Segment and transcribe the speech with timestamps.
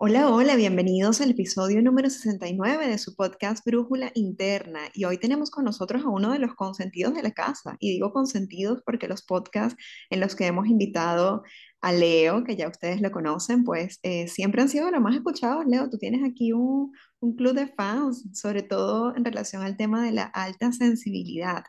[0.00, 4.78] Hola, hola, bienvenidos al episodio número 69 de su podcast Brújula Interna.
[4.94, 7.76] Y hoy tenemos con nosotros a uno de los consentidos de la casa.
[7.80, 9.76] Y digo consentidos porque los podcasts
[10.10, 11.42] en los que hemos invitado
[11.80, 15.66] a Leo, que ya ustedes lo conocen, pues eh, siempre han sido los más escuchados.
[15.66, 20.04] Leo, tú tienes aquí un, un club de fans, sobre todo en relación al tema
[20.04, 21.64] de la alta sensibilidad.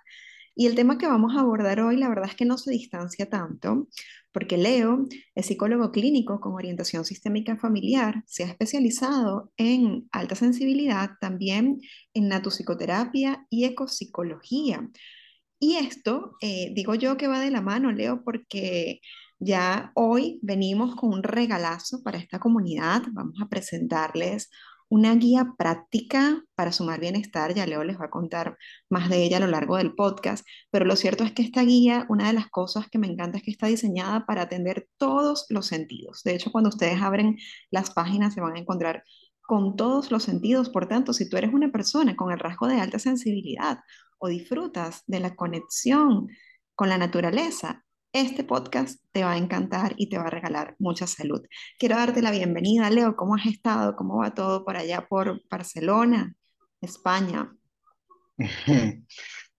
[0.56, 3.30] Y el tema que vamos a abordar hoy, la verdad es que no se distancia
[3.30, 3.88] tanto,
[4.32, 11.12] porque Leo es psicólogo clínico con orientación sistémica familiar, se ha especializado en alta sensibilidad,
[11.20, 11.80] también
[12.14, 14.88] en natopsicoterapia y ecopsicología.
[15.60, 19.02] Y esto, eh, digo yo que va de la mano, Leo, porque
[19.40, 23.04] ya hoy venimos con un regalazo para esta comunidad.
[23.12, 24.50] Vamos a presentarles
[24.90, 27.54] una guía práctica para sumar bienestar.
[27.54, 28.58] Ya Leo les va a contar
[28.90, 32.06] más de ella a lo largo del podcast, pero lo cierto es que esta guía,
[32.10, 35.68] una de las cosas que me encanta es que está diseñada para atender todos los
[35.68, 36.24] sentidos.
[36.24, 37.38] De hecho, cuando ustedes abren
[37.72, 39.04] las páginas se van a encontrar
[39.42, 40.70] con todos los sentidos.
[40.70, 43.80] Por tanto, si tú eres una persona con el rasgo de alta sensibilidad
[44.20, 46.28] o disfrutas de la conexión
[46.76, 51.08] con la naturaleza, este podcast te va a encantar y te va a regalar mucha
[51.08, 51.42] salud.
[51.78, 53.16] Quiero darte la bienvenida, Leo.
[53.16, 53.96] ¿Cómo has estado?
[53.96, 56.34] ¿Cómo va todo por allá por Barcelona,
[56.82, 57.52] España?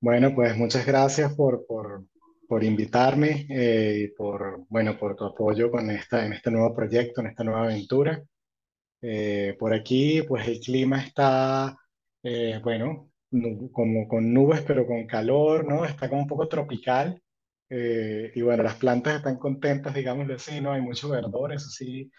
[0.03, 2.06] Bueno, pues muchas gracias por, por,
[2.48, 7.21] por invitarme eh, y por, bueno, por tu apoyo con esta, en este nuevo proyecto,
[7.21, 8.23] en esta nueva aventura.
[9.03, 11.77] Eh, por aquí, pues el clima está,
[12.23, 13.11] eh, bueno,
[13.73, 15.84] como con nubes, pero con calor, ¿no?
[15.84, 17.23] Está como un poco tropical.
[17.70, 20.72] Eh, y bueno, las plantas están contentas, digámoslo así, ¿no?
[20.72, 22.10] Hay mucho verdor, eso sí.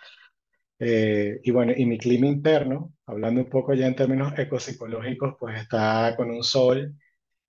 [0.79, 5.61] Eh, y bueno, y mi clima interno, hablando un poco ya en términos ecopsicológicos, pues
[5.61, 6.95] está con un sol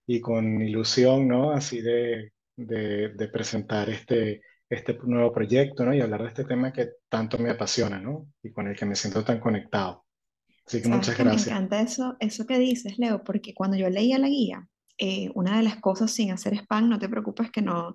[0.07, 1.53] y con ilusión, ¿no?
[1.53, 5.95] Así de, de, de presentar este, este nuevo proyecto, ¿no?
[5.95, 8.29] Y hablar de este tema que tanto me apasiona, ¿no?
[8.43, 10.07] Y con el que me siento tan conectado.
[10.67, 11.37] Así que muchas que me gracias.
[11.37, 14.69] encanta eso, eso que dices, Leo, porque cuando yo leía la guía,
[14.99, 17.95] eh, una de las cosas sin hacer spam, no te preocupes que no,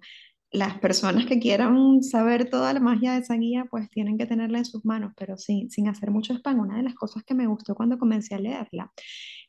[0.52, 4.59] las personas que quieran saber toda la magia de esa guía, pues tienen que tenerla
[4.59, 7.47] en sus manos, pero sin, sin hacer mucho spam, una de las cosas que me
[7.47, 8.91] gustó cuando comencé a leerla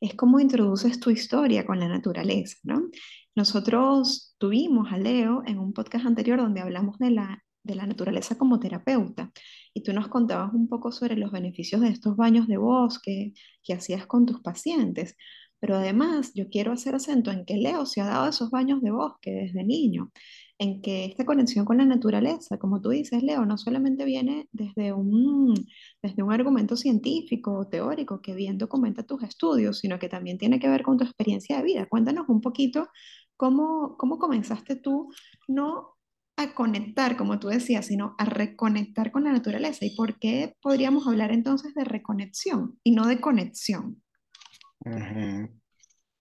[0.01, 2.89] es cómo introduces tu historia con la naturaleza, ¿no?
[3.35, 8.37] Nosotros tuvimos a Leo en un podcast anterior donde hablamos de la, de la naturaleza
[8.37, 9.31] como terapeuta
[9.73, 13.33] y tú nos contabas un poco sobre los beneficios de estos baños de bosque
[13.63, 15.17] que hacías con tus pacientes.
[15.61, 18.91] Pero además, yo quiero hacer acento en que Leo se ha dado esos baños de
[18.91, 20.11] bosque desde niño,
[20.59, 24.93] en que esta conexión con la naturaleza, como tú dices, Leo, no solamente viene desde
[24.93, 25.55] un,
[26.03, 30.59] desde un argumento científico o teórico que bien documenta tus estudios, sino que también tiene
[30.59, 31.87] que ver con tu experiencia de vida.
[31.87, 32.89] Cuéntanos un poquito
[33.37, 35.11] cómo, cómo comenzaste tú,
[35.49, 35.97] no
[36.37, 39.85] a conectar, como tú decías, sino a reconectar con la naturaleza.
[39.85, 44.03] ¿Y por qué podríamos hablar entonces de reconexión y no de conexión?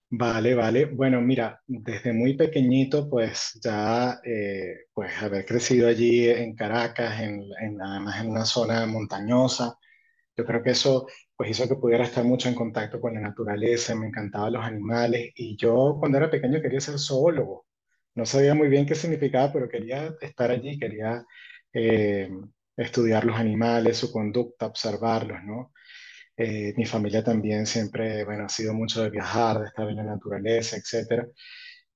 [0.09, 0.85] Vale, vale.
[0.85, 7.41] Bueno, mira, desde muy pequeñito, pues ya, eh, pues haber crecido allí en Caracas, en,
[7.61, 9.77] en- además en una zona montañosa,
[10.37, 11.07] yo creo que eso,
[11.37, 15.31] pues hizo que pudiera estar mucho en contacto con la naturaleza, me encantaban los animales
[15.35, 17.67] y yo cuando era pequeño quería ser zoólogo.
[18.15, 21.25] No sabía muy bien qué significaba, pero quería estar allí, quería
[21.73, 22.29] eh,
[22.77, 25.71] estudiar los animales, su conducta, observarlos, ¿no?
[26.37, 30.03] Eh, mi familia también siempre, bueno, ha sido mucho de viajar, de estar en la
[30.03, 31.27] naturaleza, etcétera.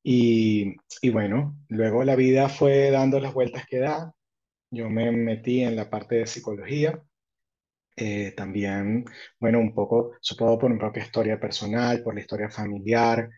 [0.04, 4.14] Y, y bueno, luego la vida fue dando las vueltas que da.
[4.72, 7.02] Yo me metí en la parte de psicología.
[7.96, 9.06] Eh, también,
[9.40, 13.30] bueno, un poco, supongo por mi propia historia personal, por la historia familiar,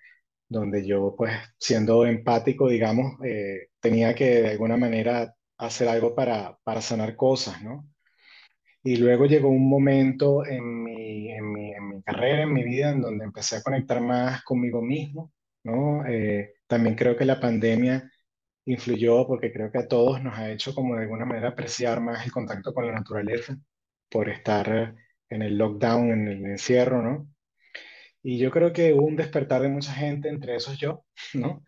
[0.50, 6.58] donde yo, pues, siendo empático, digamos, eh, tenía que de alguna manera hacer algo para,
[6.64, 7.88] para sanar cosas, ¿no?
[8.84, 12.92] Y luego llegó un momento en mi, en mi, en mi carrera, en mi vida,
[12.92, 15.32] en donde empecé a conectar más conmigo mismo,
[15.64, 16.06] ¿no?
[16.06, 18.12] Eh, también creo que la pandemia
[18.66, 22.26] influyó porque creo que a todos nos ha hecho como de alguna manera apreciar más
[22.26, 23.58] el contacto con la naturaleza
[24.10, 24.96] por estar
[25.30, 27.28] en el lockdown, en el encierro, ¿no?
[28.22, 31.64] Y yo creo que hubo un despertar de mucha gente, entre esos yo, ¿no?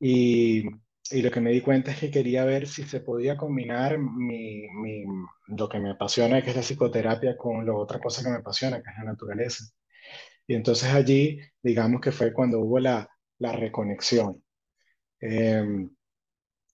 [0.00, 0.64] Y,
[1.12, 4.68] y lo que me di cuenta es que quería ver si se podía combinar mi,
[4.70, 5.04] mi-
[5.48, 8.82] lo que me apasiona, que es la psicoterapia, con la otra cosa que me apasiona,
[8.82, 9.64] que es la naturaleza.
[10.46, 14.42] Y entonces allí, digamos que fue cuando hubo la, la reconexión.
[15.20, 15.64] Eh,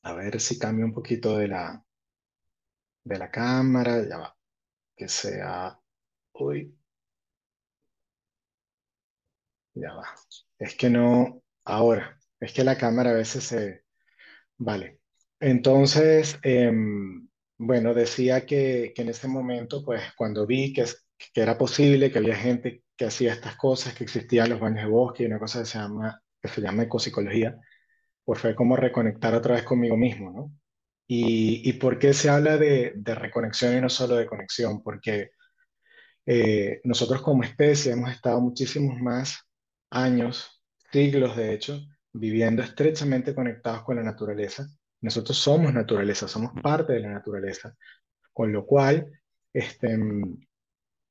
[0.03, 1.85] a ver si cambio un poquito de la,
[3.05, 4.37] de la cámara, ya va,
[4.97, 5.81] que sea,
[6.35, 6.77] uy,
[9.75, 10.09] ya va.
[10.59, 13.85] Es que no, ahora, es que la cámara a veces se,
[14.59, 15.01] vale.
[15.41, 17.27] Entonces, em,
[17.61, 20.85] Bueno, decía que, que en ese momento, pues cuando vi que,
[21.35, 24.91] que era posible, que había gente que hacía estas cosas, que existían los baños de
[24.91, 27.57] bosque y una cosa que se llama, que se llama ecopsicología,
[28.25, 30.53] pues fue como reconectar otra vez conmigo mismo, ¿no?
[31.09, 34.83] ¿Y, y por qué se habla de, de reconexión y no solo de conexión?
[34.83, 35.31] Porque
[36.27, 39.39] eh, nosotros como especie hemos estado muchísimos más
[39.91, 40.63] años,
[40.93, 41.81] siglos de hecho,
[42.13, 44.67] viviendo estrechamente conectados con la naturaleza.
[45.01, 47.77] Nosotros somos naturaleza, somos parte de la naturaleza.
[48.33, 49.11] Con lo cual,
[49.53, 49.99] este,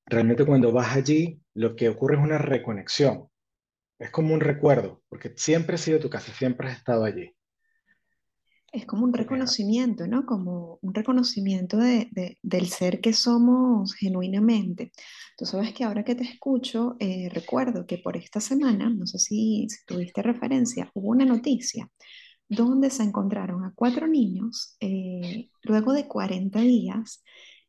[0.05, 3.29] realmente cuando vas allí, lo que ocurre es una reconexión.
[3.99, 7.36] Es como un recuerdo, porque siempre has sido tu casa, siempre has estado allí.
[8.73, 10.25] Es como un reconocimiento, ¿no?
[10.25, 14.91] Como un reconocimiento de, de- del ser que somos genuinamente.
[15.37, 19.19] Tú sabes que ahora que te escucho, eh, recuerdo que por esta semana, no sé
[19.19, 21.89] si, si tuviste referencia, hubo una noticia
[22.49, 27.23] donde se encontraron a cuatro niños eh, luego de 40 días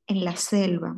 [0.08, 0.94] en la selva,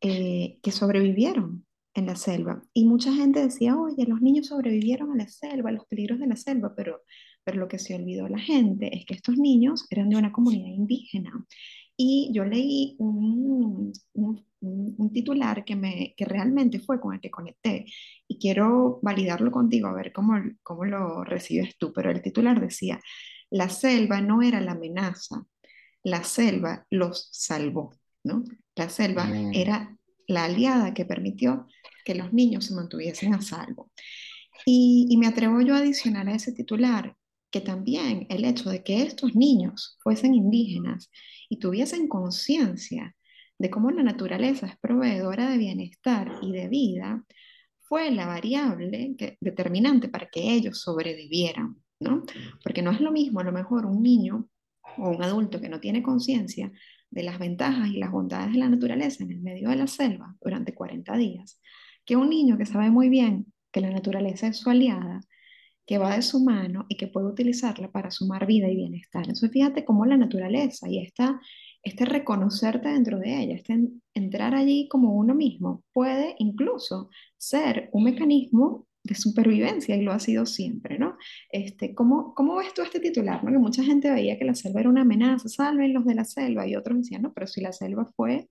[0.00, 2.62] eh, que sobrevivieron en la selva.
[2.72, 6.26] Y mucha gente decía, oye, los niños sobrevivieron a la selva, a los peligros de
[6.26, 7.02] la selva, pero,
[7.44, 10.68] pero lo que se olvidó la gente es que estos niños eran de una comunidad
[10.68, 11.32] indígena.
[11.96, 17.84] Y yo leí un, un, titular que, me, que realmente fue con el que conecté
[18.26, 23.00] y quiero validarlo contigo, a ver cómo, cómo lo recibes tú, pero el titular decía,
[23.50, 25.44] la selva no era la amenaza,
[26.02, 27.94] la selva los salvó,
[28.24, 28.44] ¿no?
[28.76, 29.96] La selva mm, era
[30.26, 31.66] la aliada que permitió
[32.04, 33.90] que los niños se mantuviesen a salvo.
[34.64, 37.14] Y, y me atrevo yo a adicionar a ese titular
[37.50, 41.10] que también el hecho de que estos niños fuesen indígenas
[41.48, 43.14] y tuviesen conciencia
[43.58, 47.24] de cómo la naturaleza es proveedora de bienestar y de vida,
[47.80, 52.22] fue la variable determinante para que ellos sobrevivieran, ¿no?
[52.62, 54.48] Porque no es lo mismo a lo mejor un niño
[54.96, 56.70] o un adulto que no tiene conciencia
[57.10, 60.36] de las ventajas y las bondades de la naturaleza en el medio de la selva
[60.40, 61.60] durante 40 días,
[62.04, 65.20] que un niño que sabe muy bien que la naturaleza es su aliada,
[65.86, 69.22] que va de su mano y que puede utilizarla para sumar vida y bienestar.
[69.22, 71.40] Entonces, fíjate cómo la naturaleza y esta,
[71.82, 77.88] este reconocerte dentro de ella, este en- entrar allí como uno mismo, puede incluso ser
[77.92, 81.16] un mecanismo de supervivencia y lo ha sido siempre, ¿no?
[81.50, 83.50] Este, ¿cómo, cómo ves tú este titular, ¿no?
[83.50, 86.66] Que mucha gente veía que la selva era una amenaza, salven los de la selva,
[86.66, 88.48] y otros decían, no, pero si la selva fue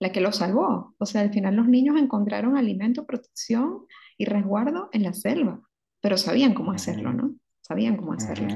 [0.00, 0.94] la que los salvó.
[0.98, 3.86] O sea, al final los niños encontraron alimento, protección
[4.18, 5.60] y resguardo en la selva,
[6.02, 7.36] pero sabían cómo hacerlo, ¿no?
[7.62, 8.48] Sabían cómo hacerlo.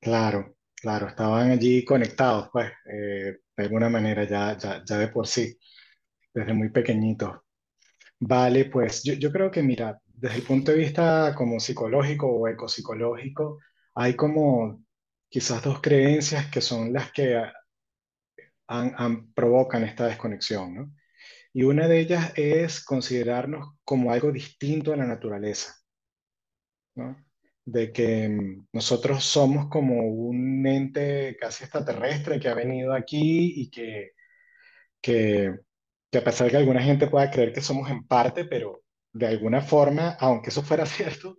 [0.00, 5.26] Claro, claro, estaban allí conectados, pues, eh, de alguna manera ya, ya, ya de por
[5.26, 5.56] sí,
[6.34, 7.38] desde muy pequeñitos.
[8.20, 12.48] Vale, pues yo, yo creo que, mira, desde el punto de vista como psicológico o
[12.48, 13.58] ecopsicológico,
[13.96, 14.84] hay como
[15.28, 17.36] quizás dos creencias que son las que
[18.68, 20.92] han- han- provocan esta desconexión, ¿no?
[21.54, 25.74] Y una de ellas es considerarnos como algo distinto a la naturaleza,
[27.64, 33.70] De que mm, nosotros somos como un ente casi extraterrestre que ha venido aquí y
[33.70, 34.12] que,
[35.00, 35.54] que,
[36.10, 38.82] que a pesar de que alguna gente pueda creer que somos en parte, pero
[39.12, 41.38] de alguna forma, aunque eso fuera cierto,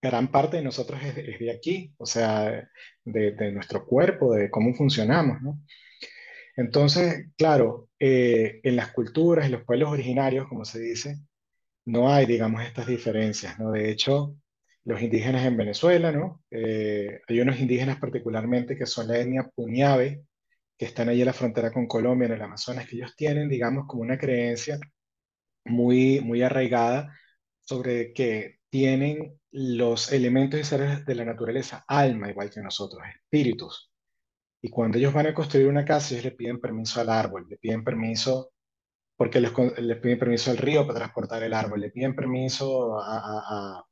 [0.00, 2.68] gran parte de nosotros es, de aquí, o sea,
[3.04, 5.38] de, nuestro cuerpo, de cómo funcionamos.
[6.56, 11.18] Entonces, claro, eh, en las culturas, en los pueblos originarios, como se dice,
[11.88, 13.72] no hay, digamos, estas diferencias, ¿no?
[13.72, 14.36] De hecho,
[14.84, 16.42] los indígenas en Venezuela, ¿no?
[16.50, 20.22] Eh, hay unos indígenas particularmente que son la etnia Puñabe,
[20.76, 23.86] que están ahí en la frontera con Colombia, en el Amazonas, que ellos tienen, digamos,
[23.86, 24.78] como una creencia
[25.64, 27.14] muy, muy arraigada
[27.60, 33.90] sobre que tienen los elementos y seres de la naturaleza, alma, igual que nosotros, espíritus.
[34.62, 37.56] Y cuando ellos van a construir una casa, ellos le piden permiso al árbol, le
[37.58, 38.52] piden permiso
[39.18, 43.84] porque les, les piden permiso al río para transportar el árbol, le piden permiso a,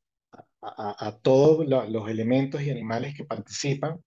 [1.23, 3.99] todos lo- los elementos y animales que participan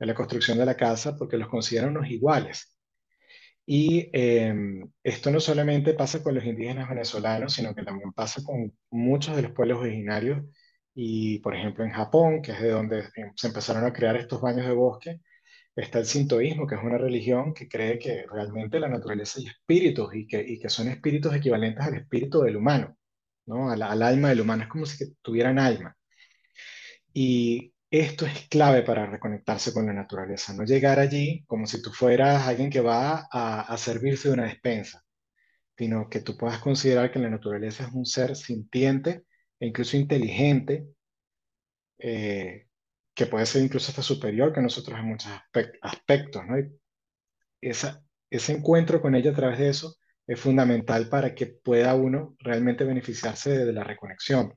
[0.00, 2.76] en la construcción de la casa porque los consideran unos iguales.
[3.66, 4.54] Y eh,
[5.02, 9.42] esto no solamente pasa con los indígenas venezolanos, sino que también pasa con muchos de
[9.42, 10.42] los pueblos originarios.
[10.94, 14.40] Y, por ejemplo, en Japón, que es de donde eh, se empezaron a crear estos
[14.40, 15.20] baños de bosque,
[15.80, 20.14] está el sintoísmo, que es una religión que cree que realmente la naturaleza hay espíritus
[20.14, 22.96] y que, y que son espíritus equivalentes al espíritu del humano,
[23.46, 23.70] ¿no?
[23.70, 24.64] Al, al alma del humano.
[24.64, 25.96] Es como si tuvieran alma.
[27.12, 31.90] Y esto es clave para reconectarse con la naturaleza, no llegar allí como si tú
[31.92, 35.02] fueras alguien que va a, a servirse de una despensa,
[35.76, 39.24] sino que tú puedas considerar que la naturaleza es un ser sintiente
[39.60, 40.86] e incluso inteligente,
[41.98, 42.67] eh,
[43.18, 46.56] que puede ser incluso hasta superior que nosotros en muchos aspe- aspectos, ¿no?
[47.60, 49.96] esa, ese encuentro con ella a través de eso
[50.26, 54.54] es fundamental para que pueda uno realmente beneficiarse de la reconexión.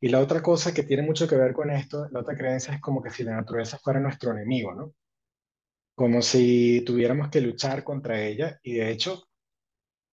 [0.00, 2.80] Y la otra cosa que tiene mucho que ver con esto, la otra creencia es
[2.80, 4.94] como que si la naturaleza fuera nuestro enemigo, ¿no?
[5.94, 9.24] Como si tuviéramos que luchar contra ella y de hecho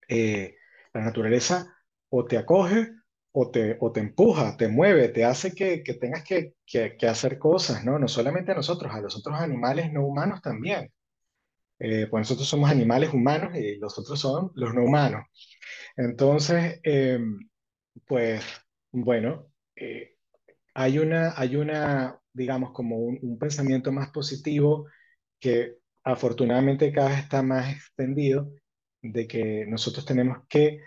[0.08, 0.56] eh,
[0.94, 1.76] la naturaleza
[2.10, 2.90] o te acoge
[3.36, 7.40] o te, o te empuja, te mueve, te hace que, que tengas que, que, hacer
[7.40, 7.98] cosas, ¿no?
[8.00, 10.92] No solamente a nosotros, a los otros animales no humanos también.
[11.80, 15.26] Eh, pues nosotros somos animales humanos y los otros son los no humanos.
[15.98, 17.20] Entonces, eh,
[18.06, 18.44] pues
[18.92, 20.16] bueno, eh,
[20.76, 24.88] hay una, hay una, digamos, como un, un pensamiento más positivo
[25.40, 28.52] que afortunadamente cada vez está más extendido
[29.02, 30.80] de que nosotros tenemos que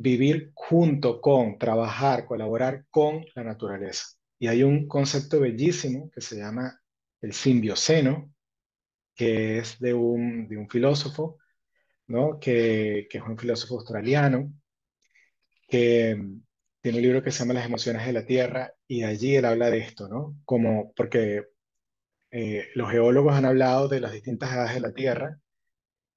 [0.00, 4.06] vivir junto con, trabajar, colaborar con la naturaleza.
[4.38, 6.80] Y hay un concepto bellísimo que se llama
[7.20, 8.32] el simbioceno,
[9.14, 11.38] que es de un, de un filósofo,
[12.06, 12.38] ¿no?
[12.38, 14.52] Que, que es un filósofo australiano,
[15.68, 16.42] que mm,
[16.80, 19.70] tiene un libro que se llama Las emociones de la Tierra, y allí él habla
[19.70, 20.36] de esto, ¿no?
[20.44, 21.46] Como, porque
[22.30, 25.40] eh, los geólogos han hablado de las distintas edades de la Tierra,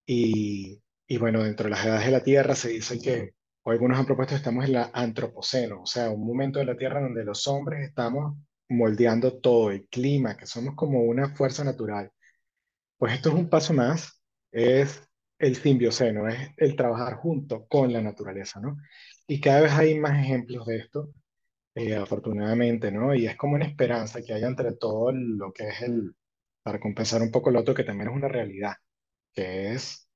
[0.05, 3.33] y, y bueno, dentro de las edades de la Tierra se dice que,
[3.63, 7.01] o algunos han propuesto estamos en la antropoceno, o sea, un momento de la Tierra
[7.01, 8.37] donde los hombres estamos
[8.69, 12.11] moldeando todo, el clima, que somos como una fuerza natural.
[12.97, 15.01] Pues esto es un paso más, es
[15.39, 18.77] el simbioceno, es el trabajar junto con la naturaleza, ¿no?
[19.27, 21.13] Y cada vez hay más ejemplos de esto,
[21.75, 23.15] eh, afortunadamente, ¿no?
[23.15, 26.15] Y es como una esperanza que haya entre todo lo que es el,
[26.63, 28.73] para compensar un poco lo otro que también es una realidad,
[29.33, 30.07] que es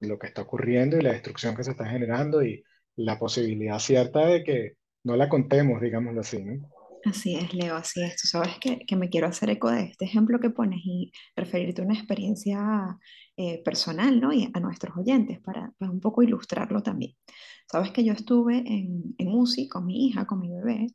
[0.00, 2.64] lo que está ocurriendo y la destrucción que se está generando y
[2.96, 4.72] la posibilidad cierta de que
[5.04, 6.68] no la contemos, digámoslo así, ¿no?
[7.04, 8.16] Así es, Leo, así es.
[8.20, 11.82] Tú sabes que, que me quiero hacer eco de este ejemplo que pones y referirte
[11.82, 12.96] a una experiencia
[13.36, 14.32] eh, personal, ¿no?
[14.32, 17.12] Y a nuestros oyentes para, para un poco ilustrarlo también.
[17.70, 20.86] Sabes que yo estuve en, en UCI con mi hija, con mi bebé,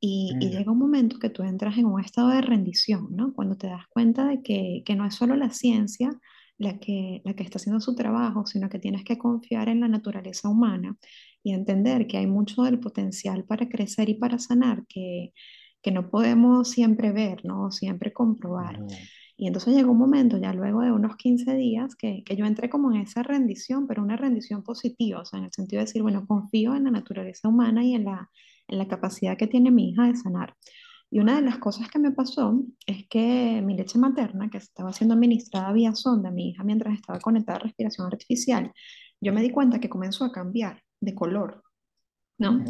[0.00, 3.34] y, y Mm, llega un momento que tú entras en un estado de rendición, ¿no?
[3.34, 6.10] Cuando te das cuenta de que, que no es solo la ciencia
[6.60, 9.88] la que, la que está haciendo su trabajo, sino que tienes que confiar en la
[9.88, 10.96] naturaleza humana
[11.42, 15.32] y entender que hay mucho del potencial para crecer y para sanar que
[15.82, 17.70] que no podemos siempre ver, ¿no?
[17.70, 18.80] Siempre comprobar.
[19.36, 22.68] Y entonces llegó un momento, ya luego de unos 15 días, que, que yo entré
[22.68, 26.02] como en esa rendición, pero una rendición positiva, o sea, en el sentido de decir,
[26.02, 28.30] bueno, confío en la naturaleza humana y en la,
[28.68, 30.54] en la capacidad que tiene mi hija de sanar.
[31.10, 34.92] Y una de las cosas que me pasó es que mi leche materna, que estaba
[34.92, 38.72] siendo administrada vía sonda a mi hija mientras estaba conectada a respiración artificial,
[39.20, 41.62] yo me di cuenta que comenzó a cambiar de color,
[42.38, 42.64] ¿no?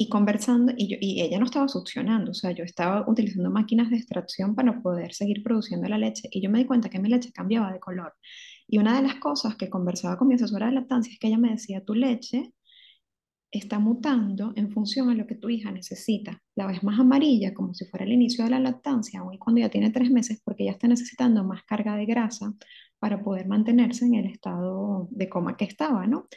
[0.00, 3.90] Y conversando, y, yo, y ella no estaba succionando, o sea, yo estaba utilizando máquinas
[3.90, 7.08] de extracción para poder seguir produciendo la leche, y yo me di cuenta que mi
[7.08, 8.14] leche cambiaba de color.
[8.68, 11.38] Y una de las cosas que conversaba con mi asesora de lactancia es que ella
[11.38, 12.52] me decía, tu leche
[13.50, 16.42] está mutando en función a lo que tu hija necesita.
[16.54, 19.60] La ves más amarilla, como si fuera el inicio de la lactancia, aun y cuando
[19.60, 22.52] ya tiene tres meses, porque ella está necesitando más carga de grasa
[22.98, 26.28] para poder mantenerse en el estado de coma que estaba, ¿no?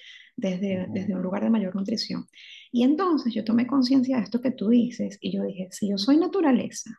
[0.42, 2.26] Desde, desde un lugar de mayor nutrición.
[2.72, 6.00] Y entonces yo tomé conciencia de esto que tú dices y yo dije, si yo
[6.00, 6.90] soy naturaleza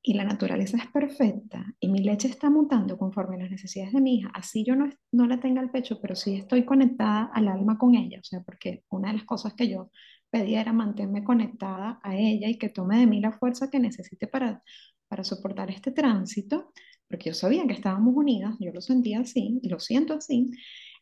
[0.00, 4.00] y la naturaleza es perfecta y mi leche está mutando conforme a las necesidades de
[4.00, 7.48] mi hija, así yo no, no la tenga al pecho, pero sí estoy conectada al
[7.48, 9.90] alma con ella, o sea, porque una de las cosas que yo
[10.30, 14.28] pedía era mantenerme conectada a ella y que tome de mí la fuerza que necesite
[14.28, 14.62] para,
[15.08, 16.72] para soportar este tránsito,
[17.08, 20.52] porque yo sabía que estábamos unidas, yo lo sentía así y lo siento así.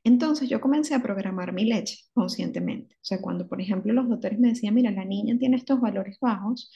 [0.05, 2.95] Entonces yo comencé a programar mi leche conscientemente.
[2.97, 6.19] O sea, cuando por ejemplo los doctores me decían, mira, la niña tiene estos valores
[6.21, 6.71] bajos,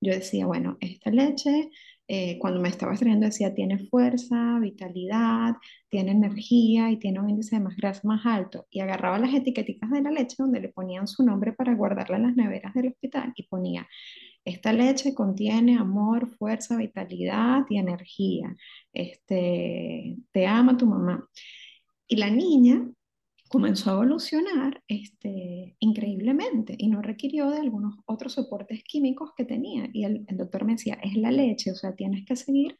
[0.00, 1.70] yo decía, bueno, esta leche,
[2.06, 5.54] eh, cuando me estaba estrenando decía, tiene fuerza, vitalidad,
[5.88, 8.66] tiene energía y tiene un índice de más grasa más alto.
[8.70, 12.22] Y agarraba las etiqueticas de la leche donde le ponían su nombre para guardarla en
[12.24, 13.88] las neveras del hospital y ponía,
[14.44, 18.54] esta leche contiene amor, fuerza, vitalidad y energía.
[18.92, 21.26] Este, te ama tu mamá.
[22.14, 22.88] Y la niña
[23.48, 29.90] comenzó a evolucionar este, increíblemente y no requirió de algunos otros soportes químicos que tenía.
[29.92, 32.78] Y el, el doctor me decía, es la leche, o sea, tienes que seguir,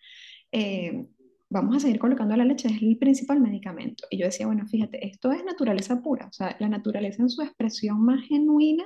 [0.53, 1.09] eh,
[1.51, 4.07] vamos a seguir colocando la leche, es el principal medicamento.
[4.09, 7.43] Y yo decía, bueno, fíjate, esto es naturaleza pura, o sea, la naturaleza en su
[7.43, 8.85] expresión más genuina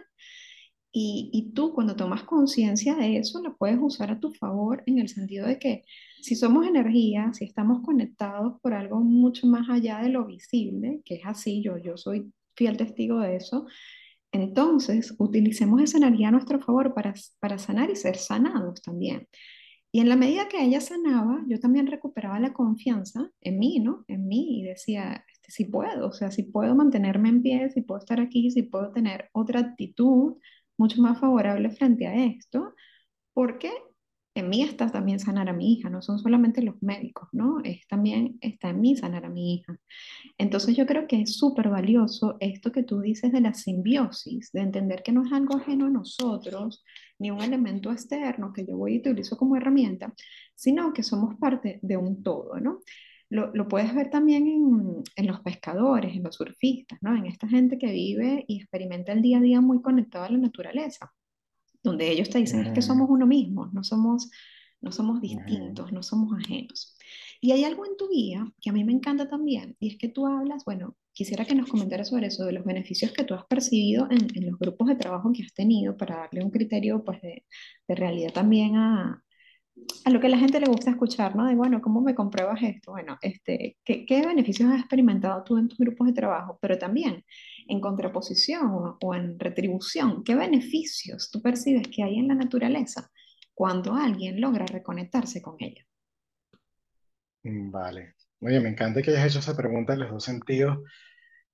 [0.92, 4.98] y, y tú cuando tomas conciencia de eso, la puedes usar a tu favor en
[4.98, 5.84] el sentido de que
[6.20, 11.16] si somos energía, si estamos conectados por algo mucho más allá de lo visible, que
[11.16, 13.66] es así, yo, yo soy fiel testigo de eso,
[14.32, 19.26] entonces utilicemos esa energía a nuestro favor para, para sanar y ser sanados también.
[19.90, 24.04] Y en la medida que ella sanaba, yo también recuperaba la confianza en mí, ¿no?
[24.06, 27.80] En mí y decía, este, sí puedo, o sea, si puedo mantenerme en pie, si
[27.80, 30.36] puedo estar aquí, si puedo tener otra actitud
[30.78, 32.74] mucho más favorable frente a esto,
[33.34, 33.70] porque
[34.34, 37.58] en mí está también sanar a mi hija, no son solamente los médicos, ¿no?
[37.64, 39.76] Es también está en mí sanar a mi hija.
[40.38, 44.60] Entonces yo creo que es súper valioso esto que tú dices de la simbiosis, de
[44.60, 46.84] entender que no es algo ajeno a nosotros,
[47.18, 50.14] ni un elemento externo que yo voy y utilizo como herramienta,
[50.54, 52.80] sino que somos parte de un todo, ¿no?
[53.30, 57.14] Lo, lo puedes ver también en, en, los pescadores, en los surfistas, ¿no?
[57.14, 60.38] En esta gente que vive y experimenta el día a día muy conectado a la
[60.38, 61.12] naturaleza,
[61.82, 64.30] donde ellos te dicen es que somos uno mismo, no somos,
[64.80, 66.96] no somos distintos, no somos ajenos.
[67.40, 70.08] Y hay algo en tu guía que a mí me encanta también, y es que
[70.08, 73.44] tú hablas, bueno, quisiera que nos comentaras sobre eso, de los beneficios que tú has
[73.44, 77.20] percibido en, en los grupos de trabajo que has tenido para darle un criterio pues,
[77.20, 77.44] de,
[77.86, 79.22] de realidad también a,
[80.04, 81.46] a lo que la gente le gusta escuchar, ¿no?
[81.46, 82.92] De, bueno, ¿cómo me compruebas esto?
[82.92, 86.58] Bueno, este, ¿qué, qué beneficios has experimentado tú en tus grupos de trabajo?
[86.60, 87.24] Pero también,
[87.66, 93.10] en contraposición o, o en retribución, ¿qué beneficios tú percibes que hay en la naturaleza
[93.54, 95.84] cuando alguien logra reconectarse con ella?
[97.42, 98.14] Mm, Vale.
[98.40, 100.78] Oye, me encanta que hayas hecho esa pregunta en los dos sentidos.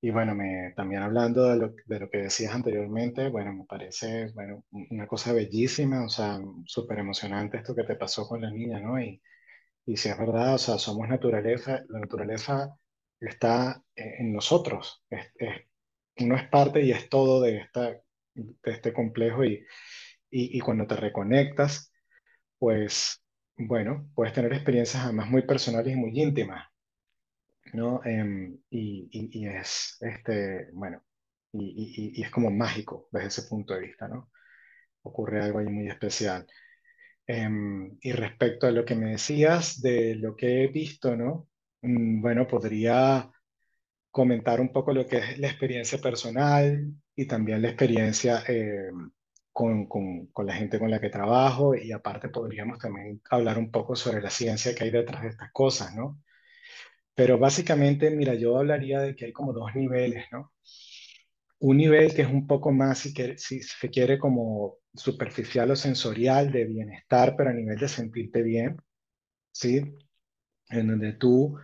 [0.04, 4.30] Y bueno, me, también hablando de lo, de lo que decías anteriormente, bueno, me parece,
[4.34, 8.80] bueno, una cosa bellísima, o sea, súper emocionante esto que te pasó con la niña,
[8.80, 9.00] ¿no?
[9.00, 9.22] Y,
[9.86, 12.76] y si es verdad, o sea, somos naturaleza, la naturaleza
[13.20, 15.62] está en en nosotros, es, es-
[16.20, 17.90] uno es parte y es todo de esta,
[18.34, 19.64] de este complejo y,
[20.30, 21.92] y, y cuando te reconectas,
[22.58, 23.22] pues,
[23.56, 26.66] bueno, puedes tener experiencias además muy personales y muy íntimas.
[27.72, 28.00] ¿No?
[28.04, 31.02] Em, y, y- y es, este, bueno,
[31.52, 34.30] y, y- es como mágico desde ese punto de vista, ¿no?
[35.02, 36.46] Ocurre algo ahí muy especial.
[37.26, 41.48] Em, y respecto a lo que me decías de lo que he visto, ¿no?
[41.82, 43.30] Mm, bueno, podría
[44.10, 49.10] comentar un poco lo que es la experiencia personal y también la experiencia em,
[49.52, 53.70] con, con, con la gente con la que trabajo y aparte podríamos también hablar un
[53.70, 56.20] poco sobre la ciencia que hay detrás de estas cosas, ¿no?
[57.16, 60.52] Pero básicamente, mira, yo hablaría de que hay como dos niveles, ¿no?
[61.60, 66.52] Un nivel que es un poco más, si, si se quiere, como superficial o sensorial
[66.52, 68.76] de bienestar, pero a nivel de sentirte bien,
[69.52, 69.82] ¿sí?
[70.70, 71.56] En donde tú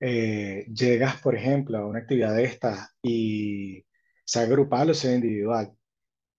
[0.00, 3.84] eh, llegas, por ejemplo, a una actividad de esta y
[4.24, 5.72] sea grupal o sea individual,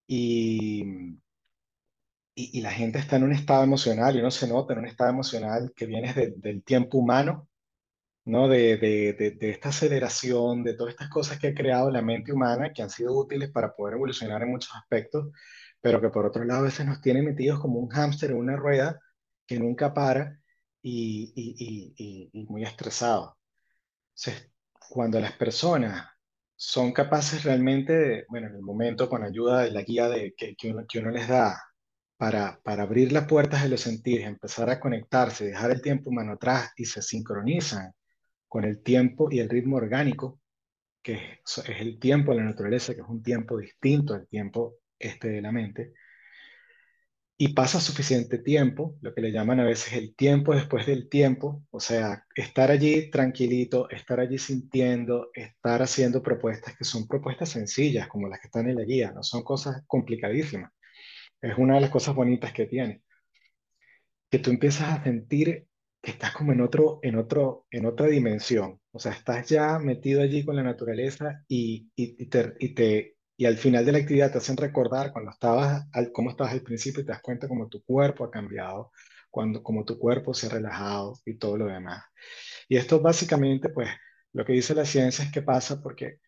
[0.08, 0.84] y,
[2.36, 4.88] y, y la gente está en un estado emocional y uno se nota en un
[4.88, 7.47] estado emocional que viene de- del tiempo humano
[8.26, 8.48] ¿no?
[8.48, 12.72] De, de, de, esta aceleración, de todas estas cosas que ha creado la mente humana,
[12.74, 15.32] que han sido útiles para poder evolucionar en muchos aspectos,
[15.82, 18.56] pero que por otro lado a veces nos tiene metidos como un hámster en una
[18.56, 19.00] rueda
[19.46, 20.40] que nunca para
[20.82, 23.34] y, y, y, y, muy estresados.
[24.16, 24.52] Entonces,
[24.90, 26.08] cuando las personas
[26.56, 30.56] son capaces realmente, de, bueno, en el momento con ayuda de la guía de, que,
[30.56, 31.62] que uno, que uno les da,
[32.18, 36.34] para, para abrir las puertas de los sentidos, empezar a conectarse, dejar el tiempo humano
[36.34, 37.94] atrás y se sincronizan
[38.54, 40.39] con el tiempo y el ritmo orgánico,
[41.02, 41.13] que
[41.44, 45.42] es, el tiempo de la naturaleza, que es un tiempo distinto al tiempo este de
[45.42, 45.94] la mente,
[47.36, 51.63] y pasa suficiente tiempo, lo que le llaman a veces el tiempo después del tiempo,
[51.72, 58.08] o sea, estar allí tranquilito, estar allí sintiendo, estar haciendo propuestas que son propuestas sencillas,
[58.08, 60.72] como las que están en la guía, no son cosas complicadísimas.
[61.42, 63.02] Es una de las cosas bonitas que tiene.
[64.30, 65.68] que tú empiezas a sentir
[66.04, 68.80] estás como en otro, en otro, en otra dimensión.
[68.92, 73.16] O sea, estás ya metido allí con la naturaleza y, y, y te, y, te,
[73.38, 76.62] y al final de la actividad te hacen recordar cuando estabas, al, cómo estabas al
[76.62, 78.92] principio y te das cuenta cómo tu cuerpo ha cambiado,
[79.30, 82.04] cuando, cómo tu cuerpo se ha relajado y todo lo demás.
[82.68, 83.89] Y esto básicamente, pues,
[84.34, 86.20] lo que dice la ciencia es que pasa porque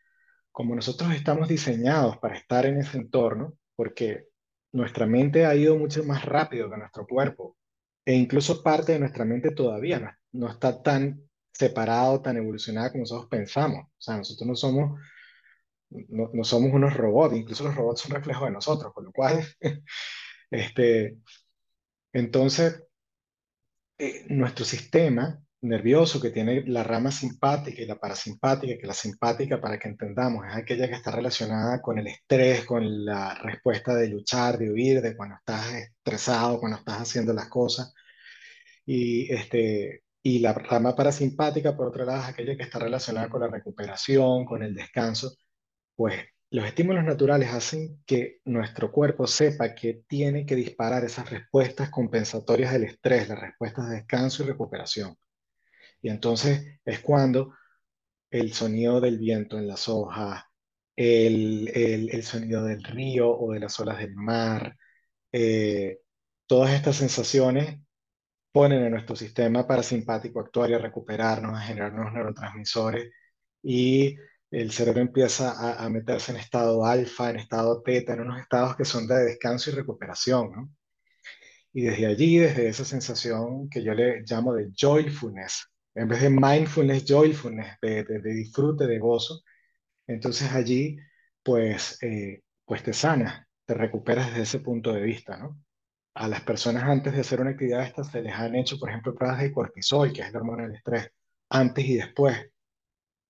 [0.52, 4.28] como nosotros estamos diseñados para estar en ese entorno, porque
[4.72, 7.58] nuestra mente ha ido mucho más rápido que nuestro cuerpo,
[8.06, 13.02] e incluso parte de nuestra mente todavía no, no está tan separado, tan evolucionada como
[13.04, 13.86] nosotros pensamos.
[13.86, 15.00] O sea, nosotros no somos,
[15.90, 19.46] no, no somos unos robots, incluso los robots son reflejos de nosotros, con lo cual,
[20.52, 21.18] este,
[22.14, 22.84] entonces,
[23.98, 29.60] eh, nuestro sistema nervioso que tiene la rama simpática y la parasimpática, que la simpática,
[29.60, 34.10] para que entendamos, es aquella que está relacionada con el estrés, con la respuesta de
[34.10, 37.94] luchar, de huir, de cuando estás estresado, cuando estás haciendo las cosas.
[38.86, 43.42] Y, este, y la rama parasimpática, por otro lado, es aquella que está relacionada con
[43.42, 45.36] la recuperación, con el descanso.
[45.96, 46.16] Pues
[46.52, 52.72] los estímulos naturales hacen que nuestro cuerpo sepa que tiene que disparar esas respuestas compensatorias
[52.74, 55.18] del estrés, las respuestas de descanso y recuperación.
[56.06, 57.56] Y entonces es cuando
[58.30, 60.44] el sonido del viento en las hojas,
[60.96, 64.78] el, el, sonido del río o de las olas del mar,
[65.32, 66.02] eh,
[66.46, 67.80] todas estas sensaciones
[68.52, 73.12] ponen en nuestro sistema parasimpático actuar y recuperarnos, a generarnos neurotransmisores
[73.64, 74.16] y
[74.52, 78.86] el cerebro empieza a, meterse en estado alfa, en estado teta, en unos estados que
[78.86, 80.78] son de descanso y recuperación.
[81.74, 86.30] Y desde allí, desde esa sensación que yo le llamo de joyfulness, en vez de
[86.30, 89.42] mindfulness, joyfulness, de, disfrute, de gozo,
[90.08, 90.98] entonces allí,
[91.44, 95.60] pues, eh, pues te sanas, te recuperas desde ese punto de vista, ¿no?
[96.16, 99.16] A las personas antes de hacer una actividad esta se les han hecho, por ejemplo,
[99.16, 101.12] pruebas de cortisol, que es la hormona del estrés,
[101.50, 102.38] antes y después,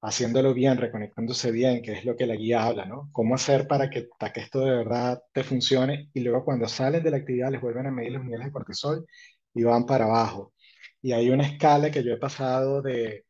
[0.01, 3.09] haciéndolo bien, reconectándose bien, que es lo que la guía habla, ¿no?
[3.11, 7.03] Cómo hacer para que, para que esto de verdad te funcione y luego cuando salen
[7.03, 9.07] de la actividad les vuelven a medir los niveles de cortisol
[9.53, 10.54] y van para abajo.
[11.05, 13.25] Y hay una escala que yo he pasado de,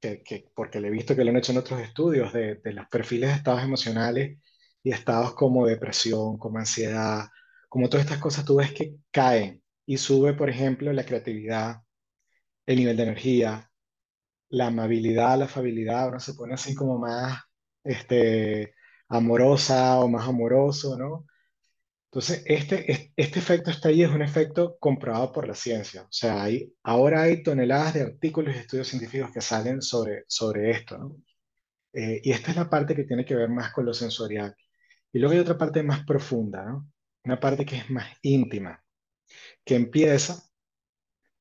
[0.00, 2.72] que, que, porque le he visto que lo han hecho en otros estudios, de, de
[2.74, 4.38] los perfiles de estados emocionales
[4.82, 7.28] y estados como depresión, como ansiedad,
[7.70, 11.78] como todas estas cosas, tú ves que caen y sube, por ejemplo, la creatividad,
[12.66, 13.70] el nivel de energía,
[14.50, 17.40] la amabilidad, la afabilidad, uno se pone así como más
[17.84, 18.74] este,
[19.08, 21.27] amorosa o más amoroso, ¿no?
[22.10, 26.02] Entonces, este, este efecto está ahí, es un efecto comprobado por la ciencia.
[26.04, 30.70] O sea, hay, ahora hay toneladas de artículos y estudios científicos que salen sobre, sobre
[30.70, 31.16] esto, ¿no?
[31.92, 34.54] Eh, y esta es la parte que tiene que ver más con lo sensorial.
[35.12, 36.90] Y luego hay otra parte más profunda, ¿no?
[37.24, 38.82] Una parte que es más íntima,
[39.64, 40.42] que empieza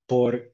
[0.06, 0.53] por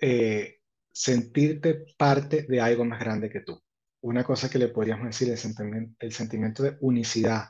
[0.00, 0.60] eh,
[0.92, 3.62] sentirte parte de algo más grande que tú.
[4.02, 7.48] Una cosa que le podríamos decir el sentimiento, el sentimiento de unicidad,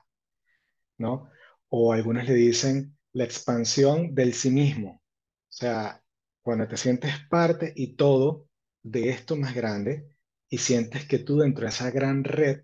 [0.98, 1.30] ¿no?
[1.78, 5.02] O algunos le dicen la expansión del sí mismo.
[5.50, 6.02] O sea,
[6.42, 8.48] cuando te sientes parte y todo
[8.82, 10.08] de esto más grande
[10.48, 12.62] y sientes que tú dentro de esa gran red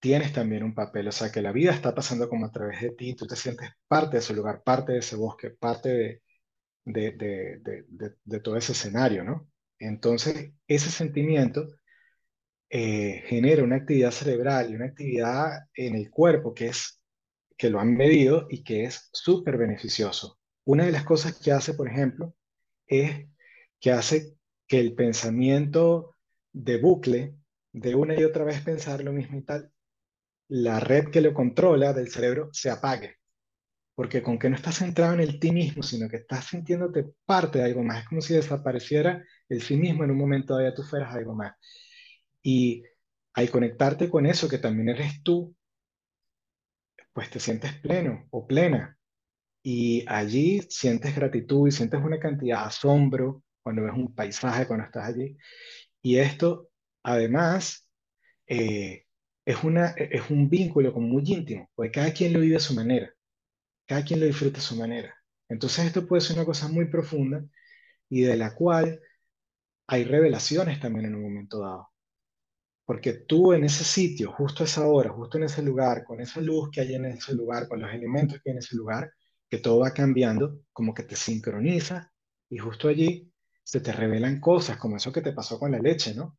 [0.00, 2.92] tienes también un papel, o sea, que la vida está pasando como a través de
[2.92, 6.22] ti, tú te sientes parte de ese lugar, parte de ese bosque, parte de,
[6.84, 7.12] de,
[7.60, 9.50] de, de, todo ese escenario, ¿no?
[9.78, 11.66] Entonces, ese sentimiento
[12.70, 16.97] eh, genera una actividad cerebral y una actividad en el cuerpo que es
[17.58, 20.38] que lo han medido y que es súper beneficioso.
[20.64, 22.34] Una de las cosas que hace, por ejemplo,
[22.86, 23.26] es
[23.80, 24.34] que hace
[24.66, 26.16] que el pensamiento
[26.52, 27.34] de bucle,
[27.72, 29.72] de una y otra vez pensar lo mismo y tal,
[30.48, 33.16] la red que lo controla del cerebro se apague.
[33.94, 37.58] Porque con que no estás centrado en el ti mismo, sino que estás sintiéndote parte
[37.58, 40.84] de algo más, es como si desapareciera el sí mismo en un momento de tú
[40.84, 41.54] fueras algo más.
[42.42, 42.84] Y
[43.34, 45.56] al conectarte con eso, que también eres tú,
[47.18, 48.96] pues te sientes pleno o plena.
[49.60, 54.86] Y allí sientes gratitud y sientes una cantidad de asombro cuando ves un paisaje, cuando
[54.86, 55.36] estás allí.
[56.00, 56.70] Y esto,
[57.02, 57.90] además,
[58.46, 59.04] eh,
[59.44, 62.72] es, una, es un vínculo como muy íntimo, porque cada quien lo vive a su
[62.74, 63.12] manera,
[63.84, 65.12] cada quien lo disfruta a su manera.
[65.48, 67.44] Entonces esto puede ser una cosa muy profunda
[68.08, 69.00] y de la cual
[69.88, 71.88] hay revelaciones también en un momento dado.
[72.88, 76.40] Porque tú en ese sitio, justo a esa hora, justo en ese lugar, con esa
[76.40, 79.12] luz que hay en ese lugar, con los elementos que hay en ese lugar,
[79.50, 82.10] que todo va cambiando, como que te sincroniza
[82.48, 83.30] y justo allí
[83.62, 86.38] se te revelan cosas, como eso que te pasó con la leche, ¿no?